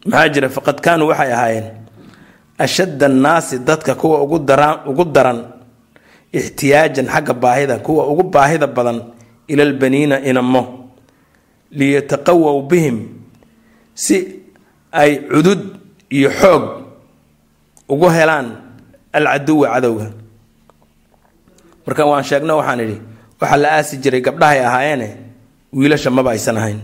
Maxaa 0.05 0.29
jira? 0.33 0.49
Faqad 0.49 0.77
kaanuu 0.85 1.07
waxay 1.11 1.31
ahaayeen 1.33 1.67
ashadda 2.57 3.05
annaasi 3.05 3.59
dadka 3.59 3.95
kuwa 3.95 4.21
ugu 4.25 5.05
daran 5.05 5.37
ixtiyaajan 6.33 7.07
xagga 7.13 7.33
baahida 7.33 7.75
kuwa 7.85 8.03
ugu 8.11 8.23
baahida 8.33 8.67
badan 8.67 8.97
ilalbaniina 9.47 10.19
inamo 10.29 10.61
liyataqawow 11.71 12.67
bihim 12.69 12.97
si 13.95 14.17
ay 14.91 15.11
cudud 15.31 15.61
iyo 16.09 16.29
xoog 16.39 16.63
ugu 17.89 18.07
helaan 18.09 18.47
alcaduwa 19.13 19.67
cadowga. 19.75 20.07
Marka 21.85 22.03
waan 22.09 22.23
sheegno 22.23 22.53
waxaan 22.59 22.79
idhi 22.85 22.97
waxaa 23.41 23.57
la 23.63 23.67
aasi 23.77 23.97
jiray 24.03 24.21
gabdhahay 24.21 24.59
ahaayeene 24.67 25.07
wiilasha 25.73 26.09
maba 26.11 26.31
aysan 26.31 26.57
ahayn. 26.57 26.79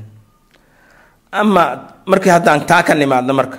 Ama 1.31 1.63
markii 2.05 2.29
haddaan 2.35 2.65
taa 2.69 2.83
ka 2.83 2.93
nimaadno 2.95 3.33
marka 3.33 3.57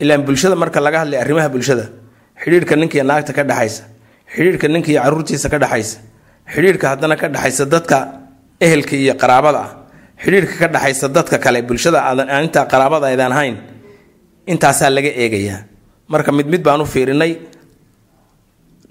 ilaan 0.00 0.22
bulshada 0.26 0.56
marka 0.56 0.80
laga 0.80 0.98
hadlay 1.04 1.18
arrimaha 1.20 1.48
bulshada 1.48 1.84
xidhiirhka 2.42 2.76
ninkiiyo 2.76 3.04
naagta 3.04 3.32
ka 3.36 3.42
dhexaysa 3.44 3.82
xidhiirhka 4.34 4.66
ninkiiyo 4.74 5.00
caruurtiisa 5.04 5.46
ka 5.52 5.58
dhexaysa 5.62 5.98
xidhiirhka 6.52 6.86
haddana 6.92 7.14
ka 7.20 7.26
dhexaysa 7.34 7.64
dadka 7.74 7.98
ehelka 8.60 8.94
iyo 8.96 9.14
qaraabada. 9.22 9.58
Ah 9.66 9.70
xidhiirka 10.22 10.54
ka 10.60 10.66
dhexaysa 10.74 11.06
dadka 11.16 11.36
kale 11.44 11.58
bulshada 11.68 11.98
aadan 12.08 12.28
intaa 12.44 12.66
qaraabada 12.72 13.06
aydaan 13.10 13.32
hayn 13.38 13.56
intaasaa 14.52 14.90
laga 14.96 15.10
eegayaa. 15.22 15.58
Marka 16.12 16.30
mid 16.32 16.46
mid 16.52 16.62
baan 16.66 16.80
u 16.80 16.86
fiirinay 16.94 17.32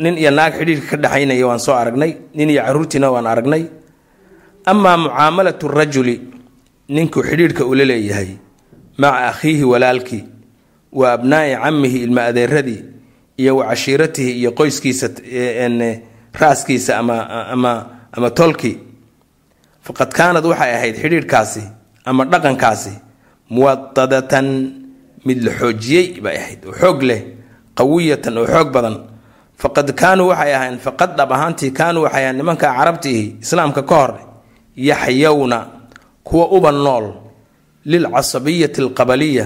nin 0.04 0.16
iyo 0.22 0.32
naag 0.32 0.54
xidhiirka 0.60 0.88
ka 0.92 0.98
dhexaynaya 1.04 1.46
waan 1.50 1.60
soo 1.66 1.76
aragnay 1.82 2.12
nin 2.38 2.50
iyo 2.50 2.62
caruurtiina 2.68 3.08
waan 3.14 3.28
aragnay. 3.28 3.64
Amaa 4.72 4.98
mucaamalatu 5.04 5.68
rajuli 5.68 6.16
ninkuu 6.90 7.24
xidhiirhka 7.30 7.64
ula 7.72 7.84
leeyahay 7.92 8.30
maca 9.02 9.32
akhiihi 9.32 9.64
walaalkii 9.72 10.24
wa 11.00 11.06
abnaa'i 11.16 11.56
camihi 11.64 11.98
ilma 12.06 12.22
adeeradii 12.30 12.82
iyo 13.42 13.58
wa 13.58 13.66
cashiiratihi 13.72 14.32
iyo 14.40 14.52
qoyskiisa 14.52 15.08
raaskiisa 16.42 16.98
ama 17.02 17.18
ama 17.54 17.72
ama 18.12 18.30
tolkii 18.40 18.78
faqad 19.86 20.10
kaanad 20.18 20.46
waxay 20.52 20.72
ahayd 20.76 20.96
xidhiirhkaasi 21.02 21.64
ama 22.06 22.24
dhaqankaasi 22.32 22.94
muwadadatan 23.50 24.48
mid 25.26 25.40
la 25.46 25.52
xoojiyey 25.60 26.22
bay 26.24 26.36
ahayd 26.42 26.62
oo 26.70 26.74
xoog 26.82 27.00
leh 27.10 27.22
qawiyatan 27.78 28.38
oo 28.38 28.48
xoog 28.54 28.70
badan. 28.76 28.96
Faqad 29.60 29.92
kaanuu 30.02 30.28
waxay 30.32 30.54
ahayn 30.56 30.78
faqad 30.86 31.12
dhab 31.20 31.32
ahaantii 31.36 31.72
kaanuu 31.80 32.04
waxay 32.08 32.24
ahayn 32.24 32.38
nimanka 32.40 32.68
carabtiihi 32.78 33.26
islaamka 33.44 33.82
ka 33.90 33.96
hor 33.96 34.12
yaxyowna 34.90 35.60
kuwa 36.24 36.46
uba 36.58 36.72
nool 36.72 37.06
lilcasabiyati 37.86 38.82
alqabaliya 38.82 39.46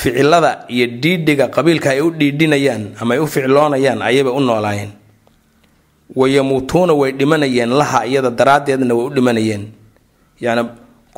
ficilada 0.00 0.64
iyo 0.68 0.86
dhiidhiga 1.02 1.48
qabiilka 1.48 1.90
ay 1.94 2.00
u 2.04 2.10
dhiidhinayaan 2.18 2.82
ama 3.00 3.14
ay 3.14 3.20
u 3.20 3.26
ficloonayaan 3.26 4.02
ayayba 4.02 4.30
u 4.32 4.40
noolaayeen. 4.40 4.90
Wayamuutuuna 6.16 6.92
way 7.00 7.12
dhimanayeen 7.12 7.70
laha 7.80 8.06
iyada 8.06 8.30
daraaddeedna 8.30 8.94
way 8.94 9.06
u 9.06 9.10
dhimanayeen. 9.16 9.62
Yacni 10.40 10.62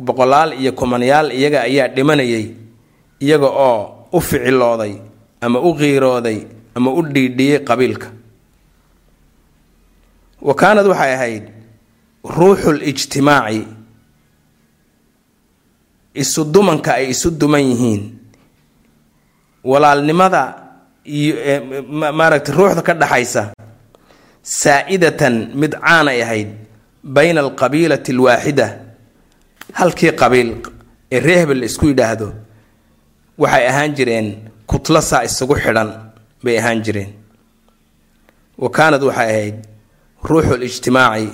boqolaal 0.06 0.52
iyo 0.60 0.72
kumanyaal 0.72 1.32
iyaga 1.32 1.60
ayaa 1.68 1.88
dhimanayay 1.96 2.44
iyaga 3.20 3.46
oo 3.50 4.06
u 4.12 4.20
ficilooday 4.20 4.94
ama 5.40 5.58
u 5.60 5.74
qiirooday 5.74 6.38
ama 6.74 6.90
u 6.94 7.02
dhiidhiyey 7.02 7.58
qabiilka. 7.68 8.08
Wa 10.42 10.54
kaanad 10.54 10.86
waxay 10.86 11.12
ahayd 11.14 11.44
ruuxul 12.24 12.78
ijtimaaci 12.90 13.62
isu 16.14 16.44
dumanka 16.44 16.94
ay 16.94 17.10
isu 17.10 17.30
duman 17.30 17.60
yihiin 17.62 18.17
walaalnimada 19.64 20.42
iyo 21.04 21.34
maaragtay 22.18 22.54
ruuxda 22.54 22.82
ka 22.82 22.94
dhaxaysa 22.94 23.42
saa-idatan 24.42 25.34
mid 25.60 25.72
caan 25.80 26.08
ay 26.08 26.22
ahayd 26.22 26.50
bayna 27.04 27.40
alqabiilati 27.40 28.12
alwaaxida. 28.12 28.66
Halkii 29.78 30.12
qabiil 30.12 30.50
ee 31.12 31.20
ree 31.20 31.38
hebel 31.40 31.58
la 31.60 31.66
isku 31.66 31.86
yidhaahdo 31.90 32.28
waxay 33.38 33.64
ahaan 33.70 33.92
jireen 33.96 34.28
kutlasaa 34.70 35.22
isugu 35.28 35.54
xidhan 35.64 35.90
bay 36.44 36.56
ahaan 36.58 36.80
jireen. 36.86 37.10
Wa 38.58 38.68
kaanad 38.70 39.02
waxay 39.08 39.28
ahayd 39.34 39.56
ruuxul 40.30 40.62
ijtimaaci 40.68 41.28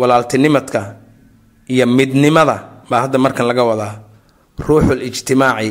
walaaltinimadka 0.00 0.96
iyo 1.68 1.86
midnimada 1.86 2.56
baa 2.90 3.00
hadda 3.04 3.18
markan 3.18 3.46
laga 3.46 3.64
wadaa 3.64 3.94
ruuxul 4.66 5.02
ijtimaaci 5.08 5.70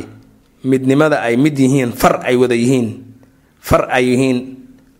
midnimada 0.63 1.21
ay 1.21 1.37
mid 1.37 1.57
yihiin 1.57 1.91
far 1.93 2.21
ay 2.25 2.35
wada 2.35 2.55
yihiin 2.55 2.87
far 3.59 3.87
ay 3.91 4.05
yihiin 4.11 4.37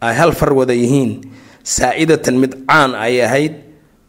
ay 0.02 0.13
hal 0.15 0.32
far 0.32 0.54
wada 0.54 0.74
yihiin 0.74 1.22
saa-idatan 1.63 2.36
mid 2.39 2.54
caan 2.67 2.95
ay 2.95 3.22
ahayd 3.22 3.54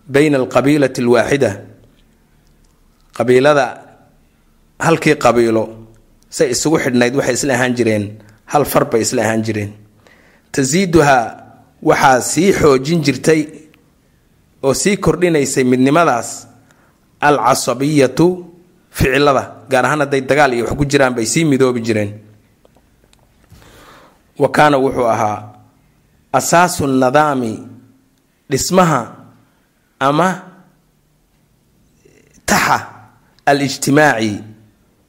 bayna 0.09 0.39
alqabiilati 0.39 1.01
alwaaxida. 1.03 1.51
Qabiilada 3.17 3.67
halkii 4.79 5.15
qabiilo 5.19 5.65
say 6.31 6.51
isugu 6.55 6.79
xidhnayd 6.79 7.15
waxay 7.19 7.35
isla 7.35 7.55
ahaan 7.55 7.75
jireen 7.77 8.05
hal 8.47 8.65
far 8.65 8.85
bay 8.91 9.03
isla 9.03 9.23
ahaan 9.23 9.43
jireen. 9.43 9.73
Tasiiduhaa 10.53 11.25
waxaa 11.83 12.21
sii 12.21 12.53
xoojin 12.53 13.03
jirtay 13.03 13.43
oo 14.63 14.75
sii 14.75 14.97
kordhinaysay 14.97 15.65
midnimadaas 15.65 16.47
alcasabiyatu 17.21 18.27
ficilada 18.91 19.43
gaar 19.71 19.85
ahaan 19.87 20.01
hadday 20.05 20.21
dagaal 20.31 20.53
iyo 20.55 20.65
wax 20.67 20.75
ku 20.79 20.85
jiraan 20.85 21.15
bay 21.15 21.27
sii 21.27 21.45
midoobi 21.45 21.81
jireen. 21.87 22.11
Wa 24.39 24.49
kaana 24.49 24.77
wuxuu 24.79 25.07
ahaa 25.15 25.39
asaasu 26.33 26.87
nadaami 26.87 27.53
dhismaha 28.51 29.01
ama 30.01 30.29
taxa 32.47 32.79
alijtimaaci 33.47 34.33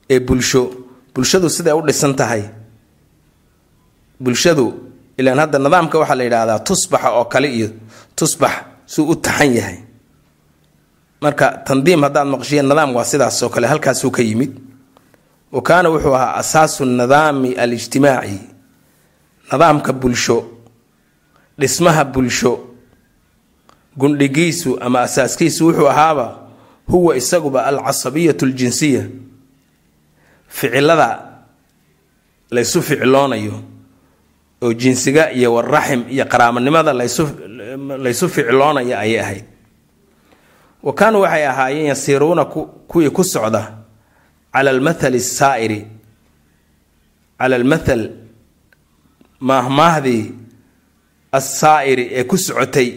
ee 0.10 0.20
bulsho. 0.20 0.64
Bulshadu 1.16 1.50
siday 1.50 1.74
u 1.74 1.82
dhisan 1.88 2.14
tahay. 2.16 2.44
Bulshadu 4.20 4.66
ilaan 5.18 5.40
hadda 5.40 5.60
nidaamka 5.60 5.98
waxaa 6.00 6.16
la 6.20 6.24
yidhaahdaa 6.24 6.60
tusbaxa 6.68 7.10
oo 7.18 7.26
kale 7.26 7.48
iyo 7.58 7.70
tusbax 8.16 8.54
suu 8.86 9.06
u 9.12 9.16
taxan 9.16 9.52
yahay 9.58 9.78
marka 11.22 11.48
tandiim 11.68 12.02
haddaad 12.06 12.28
maqshiya 12.34 12.64
nidaam 12.64 12.96
waa 12.96 13.06
sidaas 13.12 13.44
oo 13.44 13.50
kale 13.50 13.68
halkaasuu 13.68 14.12
ka 14.12 14.22
yimid. 14.22 14.52
Wa 15.52 15.62
kaana 15.62 15.90
wuxuu 15.90 16.16
ahaa 16.16 16.34
asaasu 16.42 16.86
nidaami 16.86 17.54
alijtimaaci. 17.54 18.40
Nidaamka 19.52 19.94
bulsho 19.94 20.38
dhismaha 21.60 22.04
bulsho 22.06 22.60
gundhigiisu 23.98 24.78
ama 24.82 25.02
asaaskiisu 25.02 25.66
wuxuu 25.68 25.88
ahaaba 25.90 26.38
huwa 26.88 27.16
isaguba 27.18 27.66
alcasabiyatu 27.66 28.46
aljinsiya. 28.46 29.04
Ficilada 30.48 31.20
laysu 32.52 32.82
ficiloonayo 32.82 33.54
oo 34.62 34.74
jinsiga 34.74 35.32
iyo 35.32 35.54
waraxim 35.54 36.04
iyo 36.10 36.26
qaraabanimada 36.26 36.94
laysu 38.04 38.30
ficloonaya 38.30 39.00
ayay 39.00 39.20
ahayd 39.20 39.46
wa 40.84 40.94
kaanuu 40.94 41.22
waxay 41.22 41.46
ahaayeen 41.48 41.88
yasiiruuna 41.88 42.46
kuwii 42.88 43.10
ku 43.10 43.24
socda 43.24 43.62
cala 44.54 44.70
almathali 44.72 45.18
asaa'iri 45.18 45.80
cala 47.40 47.56
almathal 47.56 48.10
maahmaahdii 49.40 50.24
assaa'iri 51.32 52.10
ee 52.12 52.24
ku 52.24 52.38
socotay 52.38 52.90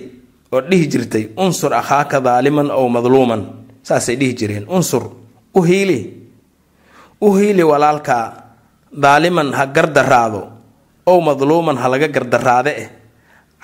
oo 0.53 0.61
dhihi 0.61 0.87
jirtay 0.87 1.25
unsur 1.37 1.75
akhaaka 1.75 2.21
daaliman 2.21 2.71
ow 2.71 2.89
madluuman. 2.89 3.43
Saasay 3.83 4.17
dhihi 4.17 4.35
jireen 4.35 4.65
unsur 4.69 5.05
u 5.55 5.61
hiili 5.63 5.99
u 7.21 7.35
hiili 7.37 7.63
walaalka 7.63 8.17
daaliman 8.93 9.53
ha 9.53 9.67
gardaraado 9.67 10.49
ow 11.07 11.19
madluuman 11.21 11.77
ha 11.77 11.89
laga 11.89 12.09
gardaraade 12.09 12.73
eh. 12.83 12.89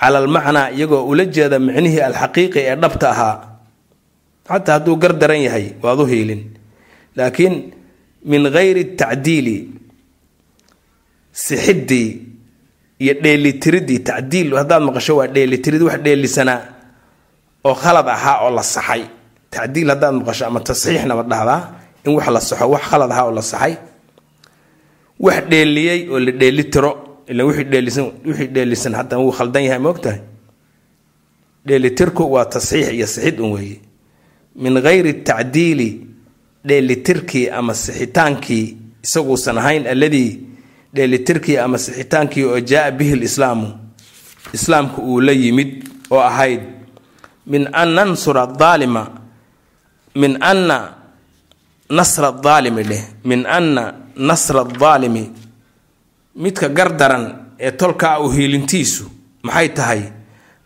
Cala 0.01 0.17
almacnaa 0.17 0.69
iyagoo 0.73 1.05
ula 1.05 1.25
jeeda 1.25 1.59
micnihii 1.59 2.01
alxaqiiqi 2.01 2.59
ee 2.59 2.75
dhabta 2.75 3.09
ahaa 3.09 3.50
xataa 4.53 4.73
hadduu 4.79 4.95
gardaran 5.03 5.41
yahay 5.47 5.65
waad 5.83 5.99
u 5.99 6.05
hiilin. 6.05 6.41
Laakiin 7.15 7.55
min 8.25 8.43
gayri 8.55 8.83
tacdiili 8.99 9.57
sixiddii 11.31 12.09
iyo 13.03 13.13
dheelitiridii 13.23 13.99
tacdiil 13.99 14.55
haddaad 14.59 14.83
maqasho 14.87 15.13
waa 15.19 15.27
dheelitirid 15.35 15.81
wax 15.81 15.99
dheelisanaa 16.05 16.59
oo 17.63 17.75
khalad 17.75 18.07
ahaa 18.09 18.37
oo 18.45 18.51
la 18.57 18.63
saxay. 18.63 19.03
Tacdiil 19.53 19.89
haddaad 19.89 20.13
maqasho 20.21 20.45
ama 20.45 20.59
tasxiixnaba 20.59 21.23
dhahdaa 21.31 21.61
in 22.05 22.11
wax 22.17 22.27
la 22.35 22.39
saxo 22.41 22.65
wax 22.73 22.83
khalad 22.89 23.11
ahaa 23.11 23.25
oo 23.27 23.33
la 23.37 23.41
saxay. 23.41 23.73
Wax 25.19 25.37
dheeliyey 25.51 25.99
oo 26.09 26.19
la 26.19 26.31
dheelitiro 26.31 26.91
ila 27.31 27.41
wixii 27.45 27.63
dheelisan 27.73 28.05
wixii 28.27 28.47
dheelisan 28.55 28.93
hataa 28.95 29.19
wuu 29.23 29.31
khaldan 29.37 29.63
yahay 29.63 29.79
moogtahay 29.79 30.19
dheelitirku 31.67 32.23
waa 32.33 32.45
tasxiix 32.45 32.87
iyo 32.97 33.07
sixid 33.07 33.39
un 33.39 33.51
weeye 33.55 33.79
min 34.55 34.81
gayri 34.81 35.13
tacdiili 35.23 36.07
dheelitirkii 36.67 37.49
ama 37.49 37.73
sixitaankii 37.73 38.77
isaguusan 39.03 39.57
ahayn 39.57 39.87
alladii 39.87 40.39
dheelitirkii 40.95 41.57
ama 41.57 41.77
sixitaankii 41.77 42.43
oo 42.43 42.59
jaa 42.59 42.91
bihi 42.91 43.15
lislaamu. 43.15 43.67
Islaamku 44.53 45.01
uu 45.01 45.21
la 45.21 45.31
yimid 45.31 45.83
oo 46.09 46.19
ahayd 46.19 46.61
min 47.47 47.67
an 47.73 47.89
nansura 47.93 48.47
aalima 48.59 49.07
min 50.15 50.37
anna 50.41 50.93
nasra 51.89 52.33
aalimi 52.45 52.83
dheh 52.83 53.03
min 53.25 53.45
anna 53.45 53.93
nasra 54.15 54.61
adaalimi 54.61 55.31
midka 56.35 56.69
gardaran 56.69 57.35
ee 57.59 57.71
tolkaa 57.71 58.19
u 58.19 58.29
hiilintiisu 58.29 59.05
maxay 59.43 59.69
tahay? 59.69 60.01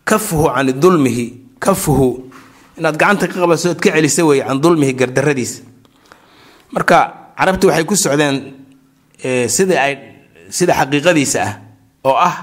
Kafuhu 0.04 0.50
can 0.54 0.80
dulmihi 0.80 1.40
kafuhu 1.58 2.25
inaad 2.78 2.96
gacanta 2.96 3.26
ka 3.28 3.34
qabasood 3.40 3.78
ka 3.80 3.90
celisa 3.96 4.24
weeye 4.24 4.44
can 4.44 4.60
dulmihi 4.60 4.92
gardaradiisa 4.94 5.62
marka 6.72 6.96
carabti 7.38 7.66
waxay 7.66 7.84
ku 7.84 7.94
socdeen 7.96 8.36
sida 9.48 9.74
ay 9.86 9.92
sida 10.50 10.72
xaqiiqadiisa 10.74 11.38
ah 11.42 11.52
oo 12.04 12.16
ah 12.28 12.36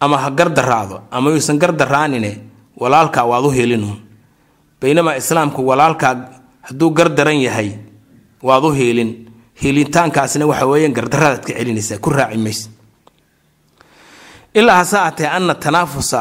ama 0.00 0.16
ha 0.22 0.30
gardaraado 0.30 0.96
ama 1.10 1.30
yuusan 1.30 1.58
gardaraanine 1.58 2.30
walaalkaa 2.76 3.24
waad 3.30 3.44
u 3.44 3.50
heelinuun 3.50 3.98
baynamaa 4.80 5.16
islaamku 5.18 5.60
walaalkaa 5.66 6.14
hadduu 6.68 6.90
gardaran 6.98 7.40
yahay 7.46 7.70
waad 8.42 8.64
u 8.64 8.70
heelin 8.78 9.10
helitaankaasna 9.62 10.46
waxa 10.46 10.66
weeyaan 10.66 10.94
gardaradaad 10.98 11.42
ka 11.46 11.52
celinaysaa 11.58 11.98
ku 11.98 12.10
raaci 12.14 12.38
mayse 12.38 12.68
ilaa 14.54 14.76
hase 14.86 14.96
aatee 14.98 15.26
ana 15.26 15.54
tanaafusa 15.54 16.20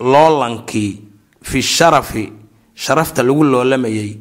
loolankii 0.00 0.92
fi 1.42 1.62
sharafi 1.62 2.32
sharafta 2.74 3.22
lagu 3.22 3.44
loolamayay 3.44 4.18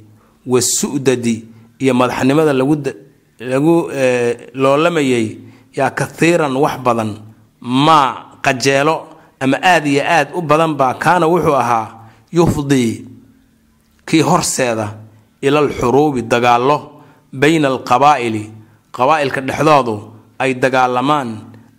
wasu'dadi 0.48 1.36
iyo 1.80 1.94
madaxnimada 1.94 2.54
lagu 2.54 3.92
loolamayay 4.54 5.38
yaa 5.78 5.90
kathiiran 6.00 6.56
wax 6.58 6.76
badan 6.86 7.12
maa 7.62 8.38
qajeelo 8.42 8.96
ama 9.40 9.58
aad 9.64 9.86
iyo 9.88 10.04
aad 10.04 10.28
u 10.36 10.42
badan 10.42 10.74
baa 10.80 10.94
kaana 10.94 11.28
wuxuu 11.28 11.56
ahaa 11.56 11.88
yufdii 12.32 13.06
kii 14.06 14.22
horseeda 14.22 14.88
ila 15.42 15.60
alxuruubi 15.60 16.22
dagaallo 16.22 16.78
bayna 17.34 17.68
alqabaa'ili 17.68 18.44
qabaa'ilka 18.92 19.42
dhexdoodu 19.42 19.96
ay 20.40 20.54
dagaalamaan 20.54 21.30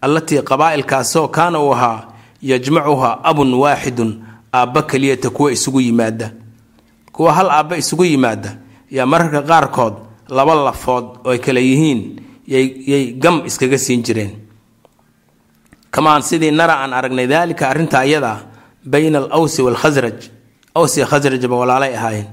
allatii 0.01 0.43
qabaa'ilkaasoo 0.51 1.29
kaana 1.29 1.59
uu 1.61 1.73
ahaa 1.75 1.99
yajmacuhaa 2.43 3.21
abun 3.31 3.55
waaxidun 3.55 4.11
aabba 4.53 4.83
keliyata 4.83 5.31
kuwa 5.31 5.53
isugu 5.53 5.81
yimaada 5.81 6.33
kuwa 7.13 7.33
hal 7.33 7.51
aabba 7.51 7.77
isugu 7.77 8.05
yimaada 8.05 8.57
yaa 8.91 9.07
mararka 9.07 9.43
qaarkood 9.43 9.95
laba 10.29 10.55
lafood 10.55 11.05
oo 11.27 11.31
ay 11.31 11.39
kale 11.39 11.61
yihiin 11.63 12.01
yay 12.47 13.13
gam 13.23 13.43
iskaga 13.47 13.79
siin 13.79 14.03
jireen. 14.03 14.33
Kamaan 15.91 16.23
sidii 16.23 16.51
nara 16.51 16.75
aan 16.83 16.93
aragnay 16.95 17.27
daalika 17.27 17.69
arrinta 17.71 17.99
ayada 18.07 18.47
bayna 18.87 19.19
al 19.19 19.29
awsi 19.39 19.63
waalkhasraj 19.63 20.19
awsi 20.75 21.03
khasrajba 21.05 21.55
walaalay 21.57 21.95
ahaayeen. 21.99 22.29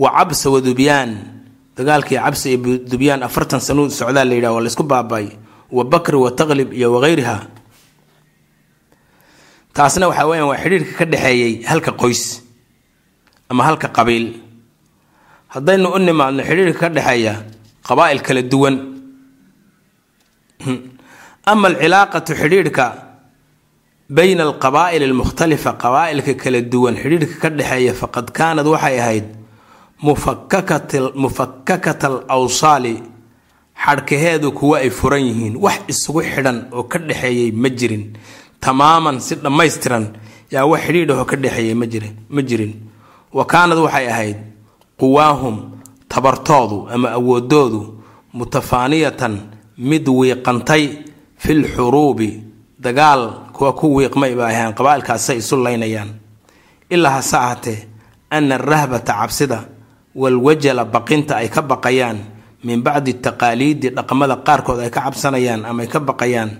Wa 0.00 0.10
cabsa 0.16 0.48
wa 0.50 0.60
dubyaan 0.60 1.10
dagaalkii 1.76 2.16
cabsa 2.16 2.48
iyo 2.48 2.78
dubyaan 2.88 3.22
afartan 3.22 3.60
sanuu 3.60 3.88
socdaa 3.92 4.24
la 4.24 4.34
yidhah 4.34 4.52
waa 4.54 4.60
laysku 4.64 4.82
baabay. 4.82 5.28
Wa 5.72 5.84
bakri 5.84 6.16
wa 6.16 6.30
taqlib 6.32 6.72
iyo 6.72 6.92
wagayriha 6.92 7.36
taasna 9.76 10.08
waxaa 10.10 10.26
weeyaan 10.30 10.48
waa 10.50 10.60
xidhiirka 10.62 10.92
ka 10.98 11.04
dhexeeyey 11.12 11.52
halka 11.70 11.92
qoys 12.02 12.22
ama 13.50 13.64
halka 13.68 13.88
qabiil. 13.96 14.26
Haddaynu 15.54 15.88
u 15.96 15.98
nimaadno 15.98 16.42
xidhiirka 16.48 16.78
ka 16.82 16.88
dhexeeya 16.96 17.34
qabaa'il 17.88 18.20
kala 18.26 18.42
duwan. 18.52 18.76
Ama 21.52 21.68
alcilaaqatu 21.68 22.32
xidhiidhka 22.40 22.86
bayna 24.16 24.42
alqabaa'il 24.48 25.02
almukhtalifa 25.08 25.70
qabaa'ilka 25.82 26.34
kala 26.42 26.60
duwan 26.72 26.94
xidhiidhka 27.02 27.36
ka 27.42 27.48
dhexeeya 27.58 27.92
faqad 28.00 28.26
kaanad 28.38 28.66
waxay 28.74 28.96
ahayd 29.00 29.26
mufakakata 31.22 32.06
al 32.12 32.18
awsaali 32.36 32.94
xadhkaheedu 33.84 34.52
kuwa 34.52 34.78
ay 34.84 34.90
furan 34.90 35.22
yihiin 35.28 35.56
wax 35.64 35.78
isugu 35.92 36.20
xidhan 36.22 36.58
oo 36.72 36.82
ka 36.90 36.98
dhexeeyey 36.98 37.50
ma 37.52 37.68
jirin 37.78 38.04
tamaaman 38.60 39.20
si 39.20 39.34
dhammaystiran 39.44 40.04
yaa 40.52 40.64
wax 40.70 40.80
xidhiidhahoo 40.86 41.24
ka 41.30 41.36
dhexeeyey 41.36 41.74
ma 42.34 42.42
jirin 42.48 42.72
wa 43.36 43.44
kaanad 43.52 43.78
waxay 43.78 44.06
ahayd 44.12 44.36
quwaahum 45.00 45.56
tabartoodu 46.08 46.78
ama 46.94 47.08
awoodoodu 47.18 47.80
mutafaaniyatan 48.36 49.34
mid 49.78 50.04
wiiqantay 50.08 50.84
fil 51.42 51.62
xuruubi 51.74 52.30
dagaal 52.78 53.22
kuwa 53.54 53.72
ku 53.78 53.86
wiiqmay 53.96 54.32
ba 54.38 54.46
ahaan 54.50 54.72
qabaa'ilkaasay 54.78 55.36
isu 55.42 55.56
laynayaan 55.64 56.10
ilaa 56.90 57.14
hase 57.20 57.36
ahatee 57.36 57.78
ana 58.30 58.54
arahbata 58.58 59.12
cabsida 59.20 59.58
walwajala 60.14 60.84
baqinta 60.84 61.36
ay 61.40 61.48
ka 61.48 61.62
baqayaan 61.62 62.18
min 62.64 62.82
bacdi 62.82 63.12
taqaaliidi 63.24 63.88
dhaqamada 63.96 64.36
qaarkood 64.46 64.80
ay 64.84 64.90
ka 64.90 65.00
cabsanayaan 65.06 65.62
ama 65.64 65.82
ay 65.82 65.88
ka 65.88 66.00
baqayaan 66.00 66.50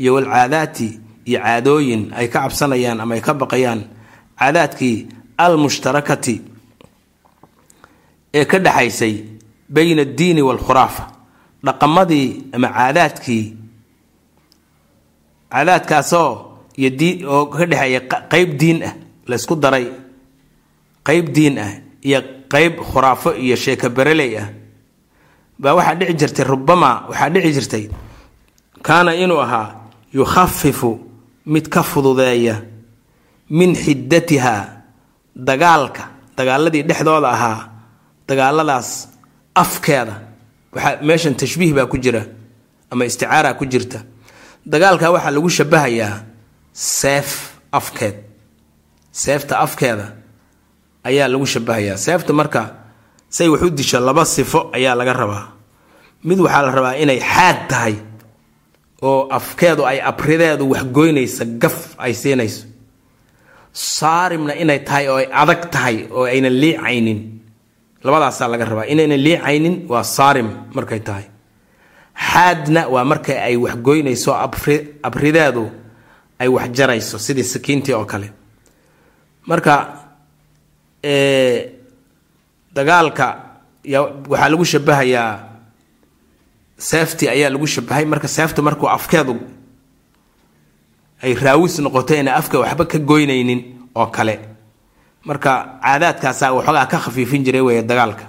iyo 0.00 0.14
walcaadaati 0.16 0.88
iyo 1.26 1.38
caadooyin 1.40 2.12
ay 2.16 2.28
ka 2.28 2.40
cabsanayaan 2.44 3.00
ama 3.00 3.14
ay 3.14 3.20
ka 3.20 3.34
baqayaan 3.34 3.80
caadaadkii 4.38 4.96
almushtarakati 5.38 6.36
ee 8.34 8.44
ka 8.44 8.58
dhexaysay 8.58 9.14
bayna 9.68 10.02
addiini 10.02 10.42
waalkhuraafa 10.42 11.04
dhaqamadii 11.64 12.28
ama 12.56 12.68
caadaadkii 12.68 13.44
caadaadkaasoo 15.52 16.30
iyo 16.76 16.90
diin 16.98 17.26
oo 17.26 17.46
ka 17.46 17.66
dhexeeya 17.66 18.00
qeyb 18.32 18.50
diin 18.58 18.82
ah 18.82 18.94
laysku 19.26 19.56
daray. 19.56 19.86
Qeyb 21.06 21.26
diin 21.34 21.58
ah 21.58 21.70
iyo 22.02 22.20
qeyb 22.50 22.76
khuraafo 22.80 23.32
iyo 23.38 23.56
sheeko 23.56 23.88
bereley 23.90 24.36
ah. 24.38 24.48
Baa 25.58 25.74
waxaa 25.74 25.94
dhici 25.94 26.14
jirtay 26.18 26.44
rubama 26.44 27.06
waxaa 27.08 27.30
dhici 27.30 27.52
jirtay 27.52 27.84
kaana 28.82 29.14
inuu 29.14 29.38
ahaa 29.40 29.74
yukhafifu 30.12 30.98
mid 31.46 31.68
ka 31.68 31.82
fududeeya 31.82 32.56
min 33.50 33.74
xiddatiha 33.74 34.54
dagaalka 35.36 36.04
dagaaladii 36.36 36.82
dhexdooda 36.88 37.28
ahaa 37.30 37.58
dagaaladaas 38.28 39.08
afkeeda. 39.54 40.14
Waxaa 40.74 41.02
meeshan 41.02 41.34
tashbiih 41.34 41.74
baa 41.76 41.86
ku 41.86 41.98
jira 41.98 42.22
ama 42.90 43.04
isticaara 43.04 43.54
ku 43.54 43.64
jirta. 43.66 43.98
Dagaalka 44.66 45.10
waxaa 45.14 45.30
lagu 45.30 45.48
shabahayaa 45.50 46.24
seef 46.72 47.28
afkeed. 47.72 48.16
Seefta 49.12 49.58
afkeeda 49.60 50.06
ayaa 51.04 51.28
lagu 51.28 51.46
shabahayaa 51.46 51.96
seefta 51.96 52.32
marka 52.32 52.62
say 53.28 53.48
wax 53.48 53.62
u 53.62 53.70
disho 53.70 54.00
laba 54.00 54.24
sifo 54.24 54.70
ayaa 54.72 54.94
laga 54.94 55.12
rabaa. 55.12 55.44
Mid 56.24 56.38
waxaa 56.40 56.62
la 56.66 56.70
rabaa 56.72 56.94
inay 57.02 57.20
xaad 57.20 57.58
tahay 57.68 57.94
oo 59.02 59.28
afkeedu 59.30 59.86
ay 59.86 60.00
abrideedu 60.00 60.70
waxgoynaysa 60.70 61.44
gaf 61.62 61.94
ay 61.98 62.14
siinayso. 62.14 62.66
Saarimna 63.72 64.54
inay 64.54 64.78
tahay 64.84 65.08
oo 65.08 65.16
ay 65.16 65.28
adag 65.32 65.70
tahay 65.70 66.06
oo 66.10 66.24
aynan 66.24 66.52
liicaynin 66.60 67.20
labadaasaa 68.04 68.48
laga 68.48 68.64
rabaa. 68.64 68.86
Inaynan 68.92 69.20
liicaynin 69.26 69.86
waa 69.88 70.04
saarim 70.04 70.48
markay 70.74 71.00
tahay. 71.00 71.24
Xaadna 72.14 72.88
waa 72.88 73.04
marka 73.04 73.32
ay 73.42 73.56
waxgoynayso 73.56 74.30
abrideedu 75.02 75.64
ay 76.38 76.48
wax 76.48 76.68
jarayso 76.76 77.18
sidii 77.18 77.44
sakiintii 77.44 77.94
oo 77.94 78.04
kale. 78.04 78.28
Marka 79.46 79.74
dagaalka 82.74 83.26
waxaa 84.28 84.48
lagu 84.48 84.64
shabahayaa 84.64 85.30
seeftii 86.88 87.28
ayaa 87.34 87.50
lagu 87.54 87.66
shabahay 87.74 88.04
marka 88.12 88.28
seeftu 88.36 88.60
markuu 88.66 88.88
afkeedu 88.96 89.34
ay 91.24 91.32
raawis 91.44 91.78
noqoto 91.84 92.14
ina 92.20 92.32
afka 92.40 92.56
waxba 92.62 92.84
ka 92.92 92.98
goynaynin 92.98 93.60
oo 94.00 94.06
kale. 94.16 94.34
Marka 95.28 95.50
caadaadkaasaa 95.84 96.52
waxoogaa 96.56 96.86
ka 96.92 96.98
khafiifin 97.04 97.44
jiray 97.44 97.60
weeye 97.66 97.82
dagaalka. 97.82 98.24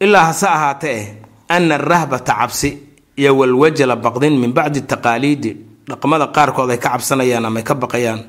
Ilaa 0.00 0.24
hase 0.24 0.46
ahaatee 0.46 1.14
ana 1.48 1.74
arahbata 1.74 2.34
cabsi 2.34 2.70
iyo 3.16 3.36
walwajala 3.38 3.96
baqdin 3.96 4.38
min 4.42 4.52
bacdi 4.52 4.80
taqaaliidi 4.90 5.50
dhaqmada 5.88 6.26
qaarkood 6.36 6.70
ay 6.70 6.78
ka 6.78 6.90
cabsanayaan 6.94 7.44
ama 7.48 7.62
ka 7.62 7.74
baqayaan 7.74 8.20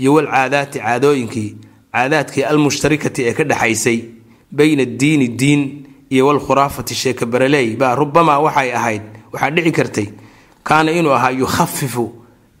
iyo 0.00 0.10
walcaadaati 0.16 0.78
caadooyinkii 0.84 1.50
caadaadkii 1.92 2.44
almushtarikati 2.50 3.20
ee 3.28 3.32
ka 3.38 3.44
dhexaysay 3.50 3.98
bayna 4.52 4.82
addiini 4.82 5.28
diin 5.28 5.62
iyo 6.10 6.26
walkhuraafati 6.26 6.94
sheeka 6.94 7.26
bareley 7.26 7.76
baa 7.76 7.94
rubamaa 7.94 8.38
waxay 8.38 8.70
ahayd 8.78 9.02
waxaa 9.32 9.50
dhici 9.50 9.72
kartay 9.72 10.06
kaana 10.62 10.90
inuu 10.92 11.12
ahaa 11.12 11.30
yukhafifu 11.30 12.04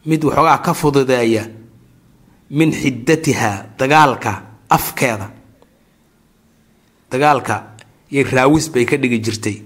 mid 0.06 0.24
waxoogaa 0.24 0.58
ka 0.58 0.74
fududeeya 0.74 1.44
min 2.50 2.72
xiddatiha 2.72 3.50
dagaalka 3.78 4.42
afkeeda. 4.70 5.30
Dagaalka 7.10 7.64
iyo 8.10 8.24
raawis 8.32 8.70
bay 8.72 8.84
ka 8.84 8.96
dhigi 8.96 9.18
jirtay 9.20 9.56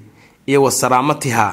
iyo 0.47 0.63
wa 0.63 0.71
saraamatiha 0.71 1.47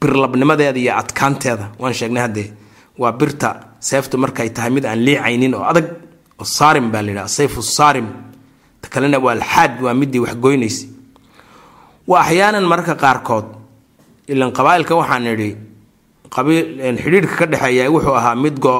birlabnimadeeda 0.00 0.78
iyo 0.78 0.92
adkaanteeda. 0.98 1.70
Waan 1.78 1.94
sheegnay 1.94 2.22
haddee 2.22 2.52
waa 2.98 3.12
birta 3.12 3.60
seeftu 3.80 4.18
markay 4.18 4.48
tahay 4.50 4.70
mid 4.70 4.84
aan 4.86 4.98
liicaynin 5.04 5.54
oo 5.54 5.64
adag 5.64 5.86
oo 6.40 6.44
saarim 6.44 6.90
baa 6.92 7.02
la 7.02 7.10
yidhaha 7.10 7.28
sayfu 7.28 7.62
saarim 7.62 8.06
kalena 8.92 9.18
waa 9.18 9.32
alxaad 9.38 9.72
waa 9.84 9.94
midii 9.94 10.20
waxgoynaysa 10.24 10.86
wa 12.10 12.20
axyaanan 12.20 12.64
mararka 12.70 12.94
qaarkood 13.02 13.46
ilan 14.32 14.50
qabaailka 14.52 14.94
waxaan 15.00 15.26
idhi 15.34 15.50
qabiil 16.34 16.96
xidhiidhka 17.04 17.34
ka 17.40 17.46
dhexeeya 17.52 17.90
wuxuu 17.94 18.14
ahaa 18.20 18.34
mid 18.44 18.56
go 18.58 18.74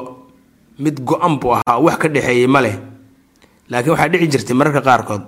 mid 0.79 0.96
go-an 1.09 1.38
buu 1.40 1.53
ahaa 1.57 1.79
wax 1.85 1.96
ka 2.03 2.09
dhexeeyey 2.09 2.46
ma 2.55 2.61
leh. 2.64 2.77
Laakiin 3.70 3.92
waxaa 3.94 4.09
dhici 4.12 4.27
jirtay 4.33 4.57
mararka 4.57 4.81
qaarkood 4.88 5.22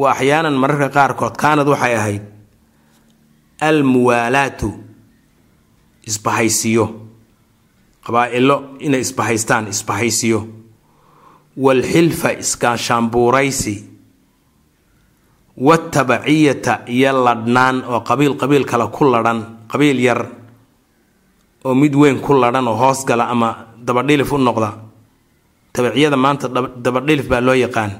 wa 0.00 0.06
axyaanan 0.14 0.54
mararka 0.62 0.88
qaarkood 0.96 1.34
kaanad 1.42 1.68
waxay 1.68 1.94
ahayd 2.00 2.22
almuwaalaatu 3.60 4.72
isbahaysiyo. 6.06 6.86
Qabaa-ilo 8.06 8.56
inay 8.80 9.00
isbahaystaan 9.04 9.68
isbahaysiyo. 9.68 10.40
Waalxilfa 11.58 12.32
iskaashaanbuuraysi 12.38 13.74
waatabaciyata 15.66 16.74
iyo 16.96 17.10
ladhnaan 17.26 17.76
oo 17.92 18.00
qabiil 18.08 18.34
qabiil 18.40 18.64
kale 18.70 18.86
ku 18.96 19.04
ladhan 19.12 19.38
qabiil 19.72 19.98
yar 20.08 20.20
oo 21.66 21.74
mid 21.74 21.94
weyn 21.94 22.20
ku 22.20 22.32
ladhan 22.42 22.68
oo 22.68 22.76
hoos 22.82 23.04
gala 23.08 23.24
ama 23.34 23.48
dabadhilif 23.86 24.32
u 24.32 24.38
noqda. 24.38 24.70
Tabaciyada 25.72 26.16
maanta 26.16 26.46
dabadhilif 26.84 27.26
baa 27.30 27.40
loo 27.46 27.54
yaqaan. 27.64 27.92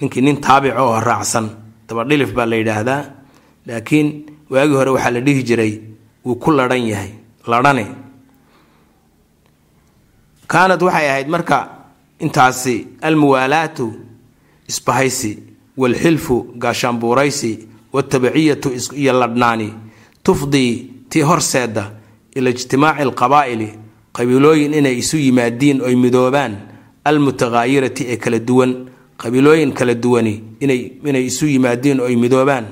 Ninkii 0.00 0.22
nin 0.22 0.36
taabica 0.44 0.82
oo 0.82 1.00
raacsan 1.00 1.46
dabadhilif 1.88 2.30
baa 2.36 2.46
la 2.50 2.56
yidhaahdaa 2.56 3.02
laakiin 3.66 4.08
waagii 4.52 4.76
hore 4.78 4.90
waxaa 4.96 5.10
la 5.16 5.20
dhihi 5.26 5.42
jiray 5.48 5.72
wuu 6.24 6.36
ku 6.42 6.50
ladhan 6.50 6.82
yahay 6.92 7.10
ladhane 7.46 7.84
kaanad 10.52 10.80
waxay 10.86 11.06
ahayd 11.10 11.28
marka 11.34 11.58
intaasi 12.24 12.76
almuwaalaatu 13.06 13.86
isbahaysi 14.70 15.32
waalxilfu 15.76 16.36
gaashaanbuuraysi 16.58 17.68
waatabaciyatu 17.92 18.68
iyo 18.96 19.12
ladhnaani 19.12 19.74
tufdii 20.22 20.90
tii 21.08 21.20
horseeda 21.22 21.90
ila 22.34 22.50
ijtimaaci 22.50 23.02
alqabaa'ili 23.02 23.68
qabiilooyin 24.12 24.74
inay 24.74 24.98
isu 24.98 25.16
yimaadiin 25.16 25.80
oy 25.82 25.94
midoobaan 25.94 26.56
almutaqaayirati 27.04 28.02
ee 28.12 28.16
kala 28.16 28.38
duwan 28.38 28.70
qabiilooyin 29.22 29.72
kala 29.78 29.94
duwani 29.94 30.34
inay 31.04 31.24
isu 31.26 31.46
yimaadiin 31.46 32.00
oy 32.00 32.16
midoobaan. 32.16 32.66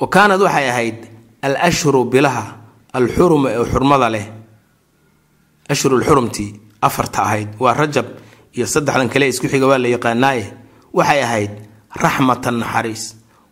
Wa 0.00 0.06
kaanad 0.08 0.40
waxay 0.40 0.68
ahayd 0.70 0.98
al 1.42 1.56
ashhuru 1.68 2.04
bilaha 2.04 2.44
alxuruma 2.92 3.48
ee 3.50 3.64
xurmada 3.72 4.08
leh. 4.10 4.26
Ashhurulxurumtii 5.68 6.50
afarta 6.82 7.22
ahayd 7.22 7.48
waa 7.58 7.74
rajab 7.74 8.06
iyo 8.56 8.66
saddexdan 8.66 9.08
kale 9.08 9.28
isku 9.28 9.46
xiga 9.48 9.66
waa 9.66 9.78
la 9.78 9.88
yaqaanaaye 9.88 10.44
waxay 10.92 11.20
ahayd 11.22 11.50
raxmatan 12.02 12.56
naxariis. 12.62 13.04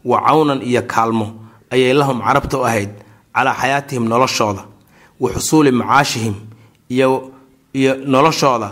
Wa 0.05 0.17
cawnan 0.27 0.63
iyo 0.63 0.83
kaalmo 0.83 1.27
ayay 1.73 1.93
lahum 1.95 2.19
carabta 2.27 2.57
u 2.59 2.65
ahayd 2.65 2.91
calaa 3.35 3.55
xayaatihim 3.61 4.05
noloshooda 4.09 4.63
wa 5.21 5.29
xusuuli 5.35 5.71
macaashihim 5.73 6.35
iyo 6.89 7.09
iyo 7.75 7.93
noloshooda 8.13 8.69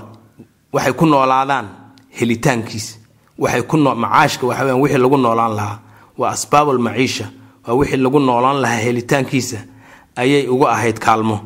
waxay 0.72 0.92
ku 0.92 1.04
noolaadaan 1.06 1.66
helitaankiis. 2.18 2.86
Waxay 3.38 3.62
ku 3.62 3.76
macaashka 3.76 4.46
waxa 4.46 4.64
weyaan 4.64 4.80
wixii 4.82 4.98
lagu 5.04 5.16
noolaan 5.16 5.54
lahaa 5.58 5.78
waa 6.18 6.30
asbaabu 6.36 6.70
almaciisha 6.70 7.26
waa 7.66 7.74
wixii 7.78 7.96
lagu 8.04 8.18
noolaan 8.20 8.58
lahaa 8.64 8.80
helitaankiisa 8.86 9.58
ayay 10.16 10.48
ugu 10.48 10.66
ahayd 10.66 10.98
kaalmo. 10.98 11.36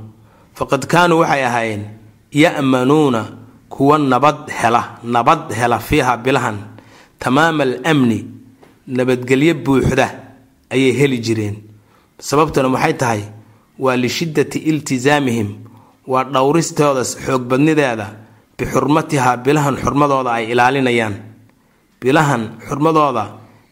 Faqad 0.54 0.86
kaanuu 0.86 1.20
waxay 1.20 1.44
ahaayeen 1.44 1.82
ya'manuuna 2.32 3.24
kuwa 3.68 3.98
nabad 3.98 4.48
hela 4.60 4.82
nabad 5.02 5.52
hela 5.52 5.78
fiiha 5.78 6.16
bilahan 6.16 6.58
tamaama 7.22 7.62
alamni 7.62 8.18
nabadgelyo 8.96 9.54
buuxda 9.64 10.06
ayay 10.74 10.92
heli 10.98 11.18
jireen. 11.26 11.56
Sababtuna 12.18 12.68
maxay 12.68 12.94
tahay? 12.94 13.22
Waa 13.78 13.96
lishiddati 13.96 14.58
iltisaamihim 14.70 15.48
waa 16.06 16.24
dhowristooda 16.24 17.02
xoogbadnideeda 17.04 18.06
bixurmatihaa 18.58 19.36
bilahan 19.44 19.76
xurmadooda 19.82 20.30
ay 20.38 20.44
ilaalinayaan. 20.52 21.14
Bilahan 22.00 22.42
xurmadooda 22.68 23.24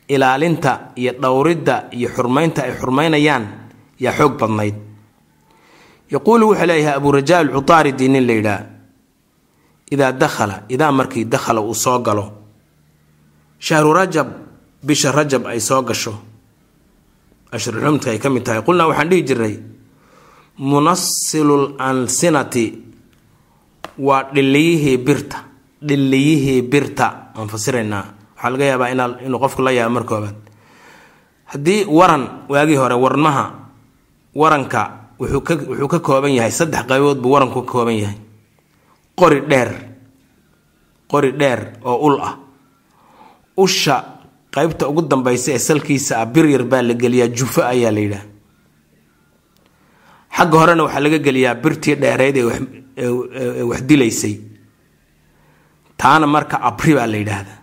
ilaalinta 0.08 0.72
iyo 0.96 1.12
dhowridda 1.22 1.74
iyo 1.92 2.08
xurmaynta 2.16 2.62
ay 2.66 2.72
xurmaynayaan 2.80 3.44
yaa 4.00 4.14
xoog 4.18 4.34
badnayd. 4.40 4.74
Yaquulu 6.10 6.44
wuxuu 6.50 6.66
leeyahay 6.66 6.94
aburaja 6.96 7.38
alcutaaridi 7.38 8.08
nin 8.08 8.26
la 8.26 8.32
yidhaah 8.32 8.62
idaa 9.90 10.12
dakhala 10.12 10.62
idaa 10.68 10.92
markii 10.92 11.24
dakhala 11.24 11.60
uu 11.60 11.74
soo 11.74 11.98
galo 11.98 12.24
shahru 13.60 13.92
rajab 13.92 14.28
bisha 14.82 15.12
rajab 15.12 15.44
ay 15.46 15.60
soo 15.60 15.82
gasho. 15.84 16.14
Ashruxumta 17.52 18.10
ay 18.10 18.18
ka 18.18 18.30
mid 18.30 18.44
tahay. 18.46 18.62
Qulnaa 18.64 18.88
waxaan 18.88 19.08
dhihi 19.10 19.22
jiray 19.28 19.54
munasilul 20.58 21.74
alsinati 21.78 22.64
waa 23.98 24.24
dhiliyihii 24.32 24.96
birta 24.98 25.38
dhiliyihii 25.82 26.62
birta. 26.62 27.32
Aan 27.36 27.48
fasiraynaa. 27.48 28.04
Waxaa 28.36 28.50
laga 28.50 28.64
yaabaa 28.64 28.88
inuu 29.26 29.40
qofku 29.40 29.62
la 29.62 29.70
yaabo 29.72 29.92
mar 29.94 30.04
koobaad 30.04 30.36
haddii 31.50 31.84
waran 31.90 32.46
waagii 32.48 32.76
hore 32.78 32.94
warmaha 32.94 33.44
waranka 34.34 34.80
wuxuu 35.20 35.40
ka 35.42 35.54
wuxuu 35.68 35.88
ka 35.88 35.98
kooban 36.00 36.32
yahay 36.32 36.50
saddex 36.54 36.86
qaybood 36.88 37.18
buu 37.20 37.32
waranku 37.36 37.62
ka 37.66 37.72
kooban 37.72 37.96
yahay. 37.98 38.16
Qori 39.18 39.40
dheer 39.50 39.70
qori 41.10 41.32
dheer 41.36 41.60
oo 41.84 41.98
ul 42.06 42.16
ah 42.22 42.38
usha 43.64 43.96
qaybta 44.54 44.84
ugu 44.90 45.02
dambaysa 45.10 45.48
ee 45.56 45.58
salkiisa 45.68 46.12
ah 46.22 46.26
bir 46.34 46.46
yar 46.54 46.64
baa 46.72 46.82
la 46.88 46.94
geliyaa 47.02 47.28
jufo 47.38 47.60
ayaa 47.72 47.92
la 47.96 48.00
yidhaah 48.04 48.24
xagga 50.36 50.56
horena 50.60 50.82
waxaa 50.86 51.00
laga 51.04 51.18
geliyaa 51.26 51.54
birtii 51.62 51.94
dheereyd 52.02 52.36
ee 52.36 53.62
wax 53.70 53.80
dilaysay. 53.90 54.34
Taana 56.00 56.26
marka 56.34 56.56
abri 56.68 56.92
baa 56.98 57.06
la 57.12 57.16
yidhaahdaa. 57.22 57.58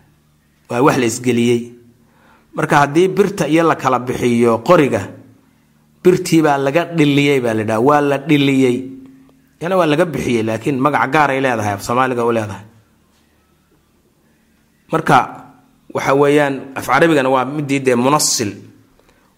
Waa 0.70 0.82
wax 0.88 0.98
la 1.02 1.06
isgeliyey. 1.12 1.60
Marka 2.56 2.76
haddii 2.82 3.08
birta 3.18 3.44
iyo 3.54 3.64
la 3.70 3.76
kala 3.76 4.00
bixiyo 4.08 4.54
qoriga 4.68 5.02
birtii 6.04 6.42
baa 6.46 6.58
laga 6.66 6.82
dhiliyey 6.98 7.40
baa 7.46 7.54
la 7.58 7.62
yidhaha. 7.64 7.82
Waa 7.88 8.02
la 8.10 8.18
dhiliyey 8.30 8.76
yana 9.62 9.76
waa 9.80 9.86
laga 9.92 10.06
bixiyey 10.14 10.44
laakiin 10.48 10.78
magaca 10.86 11.08
gaaray 11.14 11.40
leedahay 11.44 11.74
af 11.78 11.82
soomaaliga 11.88 12.24
u 12.26 12.32
leedahay. 12.38 12.66
Marka 14.92 15.18
waxa 15.94 16.14
weeyaan 16.22 16.56
af 16.76 16.86
carabigana 16.88 17.30
waa 17.30 17.46
midii 17.46 17.80
dee 17.80 17.96
munasil 17.96 18.52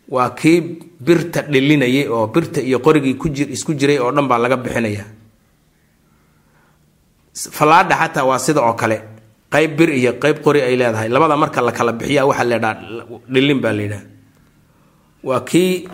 waa 0.09 0.29
kii 0.39 0.61
birta 1.05 1.41
dhilinayay 1.51 2.07
oo 2.07 2.27
birta 2.27 2.61
iyo 2.61 2.79
qorigii 2.79 3.15
isku 3.55 3.73
jiray 3.79 3.99
oo 3.99 4.11
dhan 4.11 4.27
baa 4.27 4.37
laga 4.43 4.57
bixinaya. 4.57 5.05
Fallaadha 7.57 7.95
xataa 8.01 8.25
waa 8.25 8.39
sida 8.39 8.61
oo 8.61 8.73
kale. 8.73 8.97
Qayb 9.53 9.77
bir 9.77 9.89
iyo 9.89 10.11
qayb 10.21 10.41
qori 10.43 10.61
ay 10.61 10.75
leedahay. 10.75 11.09
Labada 11.09 11.37
marka 11.37 11.61
la 11.61 11.71
kala 11.71 11.93
bixiya 11.93 12.25
waxaa 12.25 12.43
leedhaa 12.51 12.75
dhilin 13.33 13.59
baa 13.63 13.73
layidhaha 13.73 14.03
waa 15.23 15.39
kii 15.49 15.87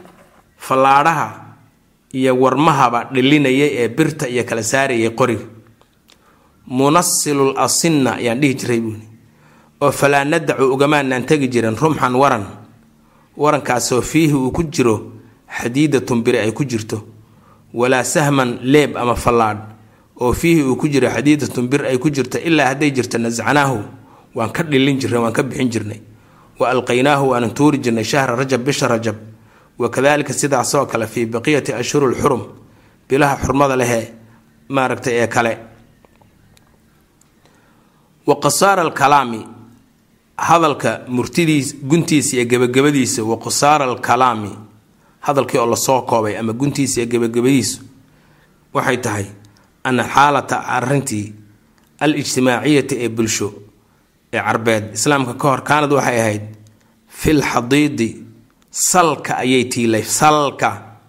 fallaadhaha 0.58 1.28
iyo 2.14 2.32
warmahaba 2.42 3.00
dhilinayay 3.14 3.70
ee 3.84 3.88
birta 3.98 4.28
iyo 4.28 4.44
kala 4.50 4.64
saarayay 4.64 5.10
qoriga 5.20 5.46
munasilul 6.68 7.54
asinna 7.58 8.12
ayaan 8.20 8.40
dhihi 8.42 8.54
jiray 8.60 8.80
buuni 8.82 9.06
oo 9.82 9.92
falaa 9.92 10.24
nadacu 10.26 10.64
ugamaanaan 10.74 11.26
tegi 11.26 11.48
jirin 11.50 11.76
rumxan 11.78 12.16
waran. 12.16 12.46
Warankaasoo 13.38 14.02
fiihi 14.02 14.34
uu 14.34 14.52
ku 14.52 14.64
jiro 14.64 15.12
xadiidatun 15.60 16.24
biri 16.24 16.38
ay 16.40 16.52
ku 16.52 16.64
jirto. 16.66 17.04
Walaa 17.74 18.04
sahman 18.04 18.60
leeb 18.64 18.96
ama 18.98 19.16
fallaadh 19.16 19.60
oo 20.22 20.34
fiihi 20.34 20.64
uu 20.64 20.76
ku 20.76 20.88
jiro 20.88 21.10
xadiidatun 21.10 21.68
bir 21.68 21.86
ay 21.86 21.98
ku 21.98 22.10
jirto 22.10 22.38
ilaa 22.40 22.68
hadday 22.72 22.92
jirto 22.92 23.18
nascanaahu 23.18 23.80
waan 24.36 24.52
ka 24.52 24.64
dhilin 24.64 25.00
jirnay 25.00 25.20
waan 25.20 25.34
ka 25.34 25.44
bixin 25.44 25.70
jirnay. 25.70 26.00
Wa 26.60 26.70
alqaynaahu 26.72 27.30
waanan 27.30 27.54
tuuri 27.54 27.78
jirnay 27.80 28.04
shahra 28.04 28.36
rajab 28.36 28.64
bisha 28.64 28.88
rajab. 28.88 29.16
Wakadalika 29.78 30.34
sidaasoo 30.34 30.86
kale 30.86 31.08
fii 31.08 31.26
baqiyati 31.26 31.74
ashhuri 31.74 32.16
lxurum 32.16 32.44
bilaha 33.10 33.36
xurmada 33.44 33.76
lehee 33.76 34.14
maaragtay 34.70 35.14
ee 35.20 35.28
kale. 35.28 35.58
Wa 38.28 38.36
qasaara 38.40 38.82
alkalaami 38.82 39.46
hadalka 40.38 41.02
murtidiis 41.08 41.76
guntiisa 41.84 42.36
iyo 42.38 42.46
gebagabadiisa 42.46 43.24
wa 43.24 43.38
qusaara 43.38 43.86
alkalaami. 43.86 44.52
Hadalkii 45.20 45.58
oo 45.60 45.66
la 45.66 45.76
soo 45.76 46.02
koobay 46.02 46.38
ama 46.38 46.54
guntiisa 46.54 47.02
iyo 47.02 47.10
gebagabadiisu 47.10 47.82
waxay 48.74 48.98
tahay 48.98 49.26
ana 49.84 50.04
xaalata 50.04 50.58
arintii 50.68 51.34
al 52.00 52.16
ijtimaaciyati 52.16 52.96
ee 53.04 53.10
bulsho 53.10 53.54
ee 54.34 54.42
carbeed. 54.42 54.94
Islaamka 54.94 55.34
ka 55.34 55.48
hor 55.50 55.62
kaanad 55.64 55.92
waxay 55.94 56.20
ahayd 56.20 56.42
fil 57.08 57.42
xadiidi 57.42 58.10
salka 58.70 59.38
ayay 59.38 59.64
tiilay 59.66 60.04
salka 60.04 61.00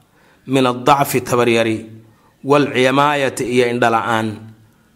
min 0.47 0.67
adacfi 0.67 1.21
tabaryari 1.21 1.87
waalcimaayati 2.45 3.45
iyo 3.45 3.67
indhala-aan. 3.71 4.29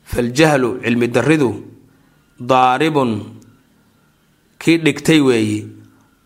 Faljahlu 0.05 0.81
cilmi 0.83 1.07
daridu 1.09 1.51
daaribun 2.41 3.11
kii 4.61 4.77
dhigtay 4.85 5.21
weeye 5.21 5.61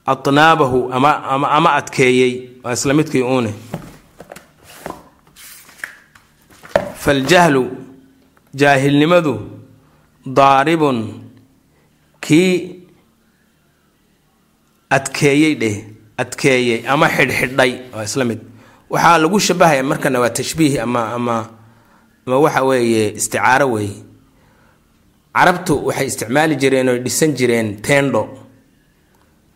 ama 0.06 1.48
ama 1.56 1.70
adkeeyey 1.78 2.32
waa 2.62 2.72
isla 2.76 2.94
midkii 2.94 3.22
uune. 3.22 3.52
Faljahlu 7.02 7.64
jaahilnimadu 8.54 9.34
daaribun 10.26 10.98
kii 12.20 12.80
adkeeyey 14.90 15.54
dheh 15.62 15.76
adkeeyey 16.22 16.78
ama 16.88 17.08
xidhxidhay 17.16 17.72
waa 17.94 18.04
isla 18.08 18.24
mid. 18.24 18.40
Waxaa 18.90 19.18
lagu 19.18 19.38
shabahaya 19.40 19.82
markana 19.82 20.20
waa 20.20 20.30
tashbiih 20.38 20.82
ama 20.82 21.02
ama 21.16 21.36
ama 22.26 22.36
waxa 22.44 22.62
weeye 22.68 23.12
isticaaro 23.18 23.66
weeye 23.72 23.96
carabtu 25.36 25.74
waxay 25.86 26.06
isticmaali 26.10 26.54
jireen 26.62 26.88
oo 26.88 26.98
dhisan 27.04 27.32
jireen 27.38 27.68
teendho. 27.86 28.22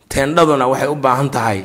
Teendhaduna 0.08 0.66
waxay 0.72 0.88
u 0.88 0.94
baahan 1.04 1.30
tahay 1.30 1.60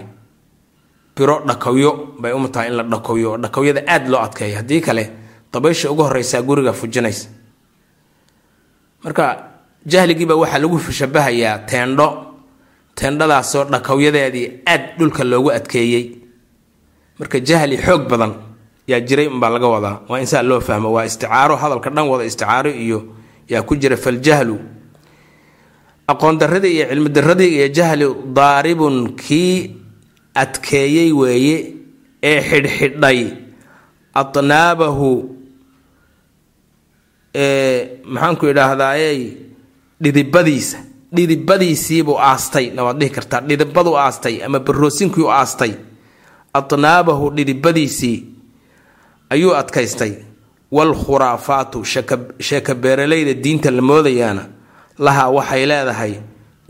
biro 1.16 1.36
dhakawyo 1.48 1.92
bay 2.22 2.32
uma 2.34 2.48
tahay 2.50 2.68
in 2.70 2.76
la 2.78 2.84
dhakawyo. 2.84 3.30
Oo 3.32 3.38
dhakawyada 3.38 3.82
aada 3.88 4.10
loo 4.10 4.22
adkeeyo. 4.26 4.56
Haddii 4.58 4.82
kale 4.82 5.04
dabaysha 5.54 5.92
ugu 5.92 6.04
horeysaa 6.04 6.42
guriga 6.42 6.74
fujinaysa. 6.74 7.28
Marka 9.04 9.26
jahligiiba 9.86 10.36
waxaa 10.36 10.60
lagu 10.64 10.80
shabahayaa 10.80 11.58
teendho. 11.70 12.08
Teendhadaasoo 12.96 13.64
dhakawyadeedii 13.74 14.48
aad 14.68 14.84
dhulka 15.00 15.24
loogu 15.24 15.52
adkeeyey. 15.52 16.06
Marka 17.20 17.40
jahli 17.40 17.78
xoog 17.78 18.04
badan 18.10 18.34
yaa 18.88 19.00
jiray 19.00 19.28
umbaa 19.28 19.50
laga 19.50 19.68
wadaa. 19.68 19.98
Waa 20.10 20.20
in 20.20 20.26
saa 20.28 20.42
loo 20.44 20.60
fahmo. 20.62 20.92
Waa 20.94 21.06
isticaaro. 21.06 21.56
Hadalka 21.56 21.90
dhan 21.90 22.08
wada 22.10 22.26
isticaaro 22.26 22.70
iyo 22.72 23.00
yaa 23.50 23.62
ku 23.62 23.76
jira 23.76 23.98
faljahlu. 23.98 24.58
Aqoon 26.08 26.38
daradii 26.38 26.74
iyo 26.78 26.86
cilmi 26.90 27.10
daradii 27.10 27.52
iyo 27.58 27.68
jahli 27.78 28.06
daaribun 28.36 29.16
kii 29.16 29.76
adkeeyey 30.36 31.12
weeye 31.12 31.58
ee 32.24 32.40
xidhxidhay. 32.50 33.20
Atnaabahu 34.14 35.10
maxaanku 38.14 38.46
idhaahdaaye 38.52 39.38
dhidibadiisa. 40.02 40.78
Dhidibadiisiibuu 41.14 42.18
aastay. 42.20 42.72
Na 42.76 42.84
waad 42.84 42.98
dhihi 43.00 43.10
kartaa 43.14 43.42
dhidibadu 43.42 43.96
aastay 43.98 44.44
ama 44.46 44.60
baroosinkii 44.60 45.24
u 45.24 45.30
aastay. 45.32 45.74
Atnaabahu 46.54 47.30
dhidibadiisii 47.36 48.18
ayuu 49.30 49.56
adkaystay 49.56 50.14
waalkhuraafaatu 50.76 51.78
sheeka 52.48 52.74
beeralayda 52.84 53.34
diinta 53.44 53.70
la 53.72 53.82
moodayaana 53.82 54.44
lahaa 55.06 55.30
waxay 55.38 55.66
leedahay 55.72 56.14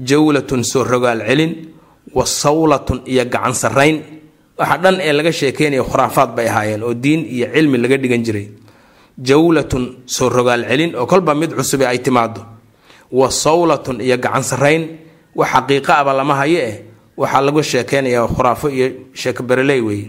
jawlatun 0.09 0.63
soo 0.63 0.83
rogaal 0.83 1.19
celin 1.27 1.51
wa 2.17 2.25
sawlatun 2.25 3.01
iyo 3.05 3.25
gacan 3.25 3.53
sarrayn 3.53 3.97
waxa 4.59 4.77
dhan 4.83 4.95
ee 5.07 5.13
laga 5.17 5.31
sheekeynaya 5.39 5.83
khuraafaad 5.89 6.29
bay 6.35 6.47
ahaayeen 6.49 6.83
oo 6.83 6.93
diin 7.03 7.21
iyo 7.35 7.47
cilmi 7.53 7.77
laga 7.83 7.97
dhigan 7.97 8.23
jiray 8.25 8.47
jawlatun 9.27 9.83
soo 10.15 10.29
rogaal 10.29 10.61
celin 10.69 10.95
oo 10.95 11.05
kolba 11.05 11.31
mid 11.35 11.51
cusube 11.57 11.85
ay 11.87 11.99
timaado 12.05 12.41
wa 13.11 13.31
sawlatun 13.31 14.01
iyo 14.01 14.17
gacan 14.17 14.43
sarrayn 14.43 14.83
wax 15.35 15.49
xaqiiqo 15.53 15.91
aba 16.01 16.13
lama 16.13 16.35
hayo 16.35 16.59
eh 16.69 16.75
waxaa 17.17 17.41
lagu 17.45 17.61
sheekeynayaa 17.63 18.27
khuraafo 18.35 18.67
iyo 18.69 18.87
sheeko 19.13 19.43
bereley 19.43 19.81
weeye 19.81 20.07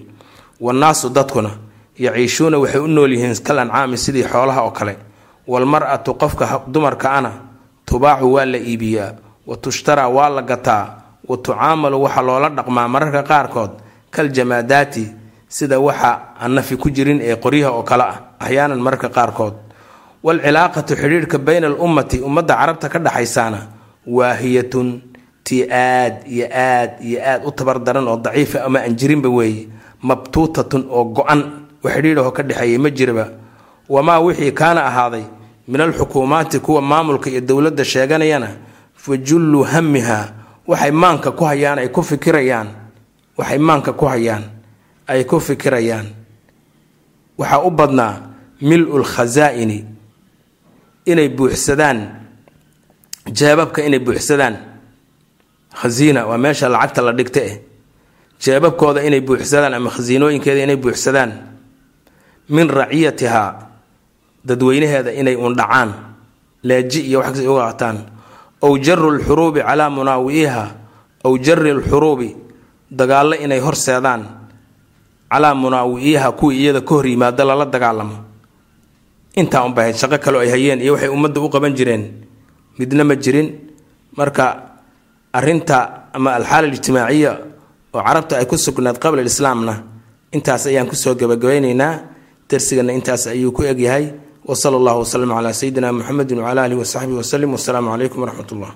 wannaasu 0.61 1.09
dadkuna 1.17 1.51
yaciishuuna 1.99 2.59
waxay 2.59 2.81
u 2.81 2.87
nool 2.89 3.13
yihiin 3.13 3.35
kal 3.47 3.59
ancaami 3.59 3.97
sidii 3.99 4.25
xoolaha 4.25 4.63
oo 4.63 4.71
kale. 4.71 4.97
Walmar-atu 5.47 6.15
qofka 6.15 6.63
dumarka 6.67 7.11
ana 7.13 7.31
tubaacu 7.87 8.33
waa 8.33 8.45
la 8.45 8.59
iibiyaa 8.59 9.13
wa 9.47 9.57
tushtaraa 9.57 10.09
waa 10.09 10.29
la 10.29 10.43
gataa 10.43 10.85
wa 11.29 11.37
tucaamalu 11.37 12.03
waxaa 12.03 12.23
loola 12.23 12.49
dhaqmaa 12.49 12.89
mararka 12.89 13.23
qaarkood 13.23 13.71
kal 14.11 14.29
jamaadaati 14.33 15.05
sida 15.49 15.79
waxa 15.81 16.21
aan 16.41 16.53
nafi 16.55 16.77
ku 16.77 16.91
jirin 16.91 17.21
ee 17.23 17.37
qoryaha 17.37 17.71
oo 17.77 17.83
kale 17.83 18.03
ah 18.03 18.17
axyaanan 18.41 18.81
mararka 18.81 19.09
qaarkood. 19.09 19.55
Waalcilaaqatu 20.25 20.97
xidhiidhka 20.97 21.39
bayna 21.39 21.67
al 21.67 21.77
ummati 21.81 22.21
ummadda 22.25 22.55
carabta 22.57 22.89
ka 22.89 22.99
dhaxaysaana 22.99 23.59
waahiyatun 24.09 24.89
tii 25.45 25.69
aad 25.71 26.15
iyo 26.27 26.47
aad 26.49 26.91
iyo 27.05 27.19
aad 27.21 27.41
u 27.45 27.51
tabar 27.53 27.79
daran 27.85 28.09
oo 28.09 28.17
daciifa 28.17 28.65
ama 28.65 28.79
aan 28.81 28.97
jirinba 28.97 29.29
weeye 29.29 29.69
mabtuutatun 30.03 30.87
oo 30.91 31.05
go-an 31.05 31.64
wa 31.85 31.91
xidhiidhaho 31.93 32.33
ka 32.33 32.43
dhexeeyay 32.43 32.79
ma 32.79 32.91
jiraba. 32.91 33.29
Wamaa 33.89 34.21
wixii 34.21 34.53
kaana 34.53 34.87
ahaaday 34.89 35.25
min 35.69 35.81
alxukuumaati 35.81 36.59
kuwa 36.61 36.83
maamulka 36.83 37.31
iyo 37.31 37.41
dowladda 37.41 37.85
sheeganayana 37.85 38.49
fa 38.95 39.17
jullu 39.17 39.63
hamiha 39.63 40.33
waxay 40.67 40.91
maanka 40.91 41.31
ku 41.33 41.45
hayaan 41.45 41.79
ay 41.79 41.89
ku 41.89 42.03
fikirayaan. 42.03 42.69
Waxay 43.37 43.59
maanka 43.59 43.93
ku 43.93 44.07
hayaan 44.09 44.45
ay 45.07 45.25
ku 45.25 45.41
fikirayaan. 45.41 46.09
Waxaa 47.39 47.63
u 47.63 47.71
badnaa 47.71 48.33
mil-ul 48.61 49.05
inay 51.07 51.29
buuxsadaan 51.29 51.99
jeebabka 53.29 53.85
inay 53.85 54.01
buuxsadaan. 54.01 54.57
Khasiina 55.75 56.25
waa 56.27 56.39
meesha 56.39 56.69
lacagta 56.69 57.03
la 57.03 57.13
dhigta 57.13 57.41
eh. 57.45 57.61
Jeebabkooda 58.41 59.03
inay 59.05 59.21
buuxsadaan 59.21 59.75
ama 59.75 59.91
khasiinooyinkeeda 59.91 60.63
inay 60.65 60.77
buuxsadaan 60.77 61.54
min 62.49 62.69
raciyatihaa 62.69 63.51
dadweynaheeda 64.45 65.13
inay 65.13 65.37
undhacaan 65.37 65.91
leeji 66.63 67.01
iyo 67.09 67.19
wax 67.21 67.37
kas 67.41 67.47
uga 67.47 67.65
qataan 67.73 67.97
ow 68.63 68.73
jaru 68.79 69.11
lxuruubi 69.19 69.61
calaa 69.65 69.91
munaawi'iha 69.91 70.65
ow 71.25 71.33
jari 71.39 71.73
lxuruubi 71.73 72.29
dagaallo 72.91 73.35
inay 73.45 73.61
horseedaan 73.61 74.23
calaa 75.33 75.55
munaawi'iha 75.55 76.33
kuwii 76.39 76.61
iyada 76.63 76.81
ka 76.81 76.95
hor 76.95 77.07
yimaado 77.07 77.43
lala 77.45 77.65
dagaalamo. 77.67 78.17
Intaa 79.35 79.65
unbay 79.67 79.85
ahayd 79.91 79.97
shaqo 79.99 80.19
kaleo 80.23 80.41
ay 80.47 80.51
hayeen 80.55 80.79
iyo 80.81 80.93
waxay 80.95 81.09
ummadda 81.11 81.41
u 81.43 81.49
qaban 81.51 81.75
jireen. 81.75 82.05
Midna 82.79 83.03
ma 83.05 83.17
jirin 83.19 83.49
marka 84.17 84.45
arinta 85.33 86.07
ama 86.15 86.35
alxaala 86.39 86.69
alijtimaaciya 86.71 87.33
oo 87.95 88.03
carabta 88.03 88.39
ay 88.39 88.47
ku 88.47 88.55
sugnaad 88.57 88.99
qabla 89.03 89.23
islaamna 89.27 89.83
intaas 90.31 90.67
ayaan 90.71 90.87
ku 90.87 90.95
soo 90.95 91.15
gabagabaynaynaa 91.19 92.14
darsigana 92.49 92.93
intaas 92.93 93.27
ayuu 93.27 93.53
ku 93.53 93.63
egyahay. 93.63 94.13
Wsala 94.45 94.77
allahu 94.77 94.99
waslama 95.01 95.35
calaa 95.41 95.53
sayidina 95.57 95.89
muxamedi 95.93 96.35
wcala 96.37 96.65
alihi 96.69 96.79
wasaxbihi 96.83 97.17
waslem 97.17 97.51
wasalaamu 97.57 97.89
calaykum 97.97 98.21
waraxmat 98.23 98.53
ullah 98.53 98.73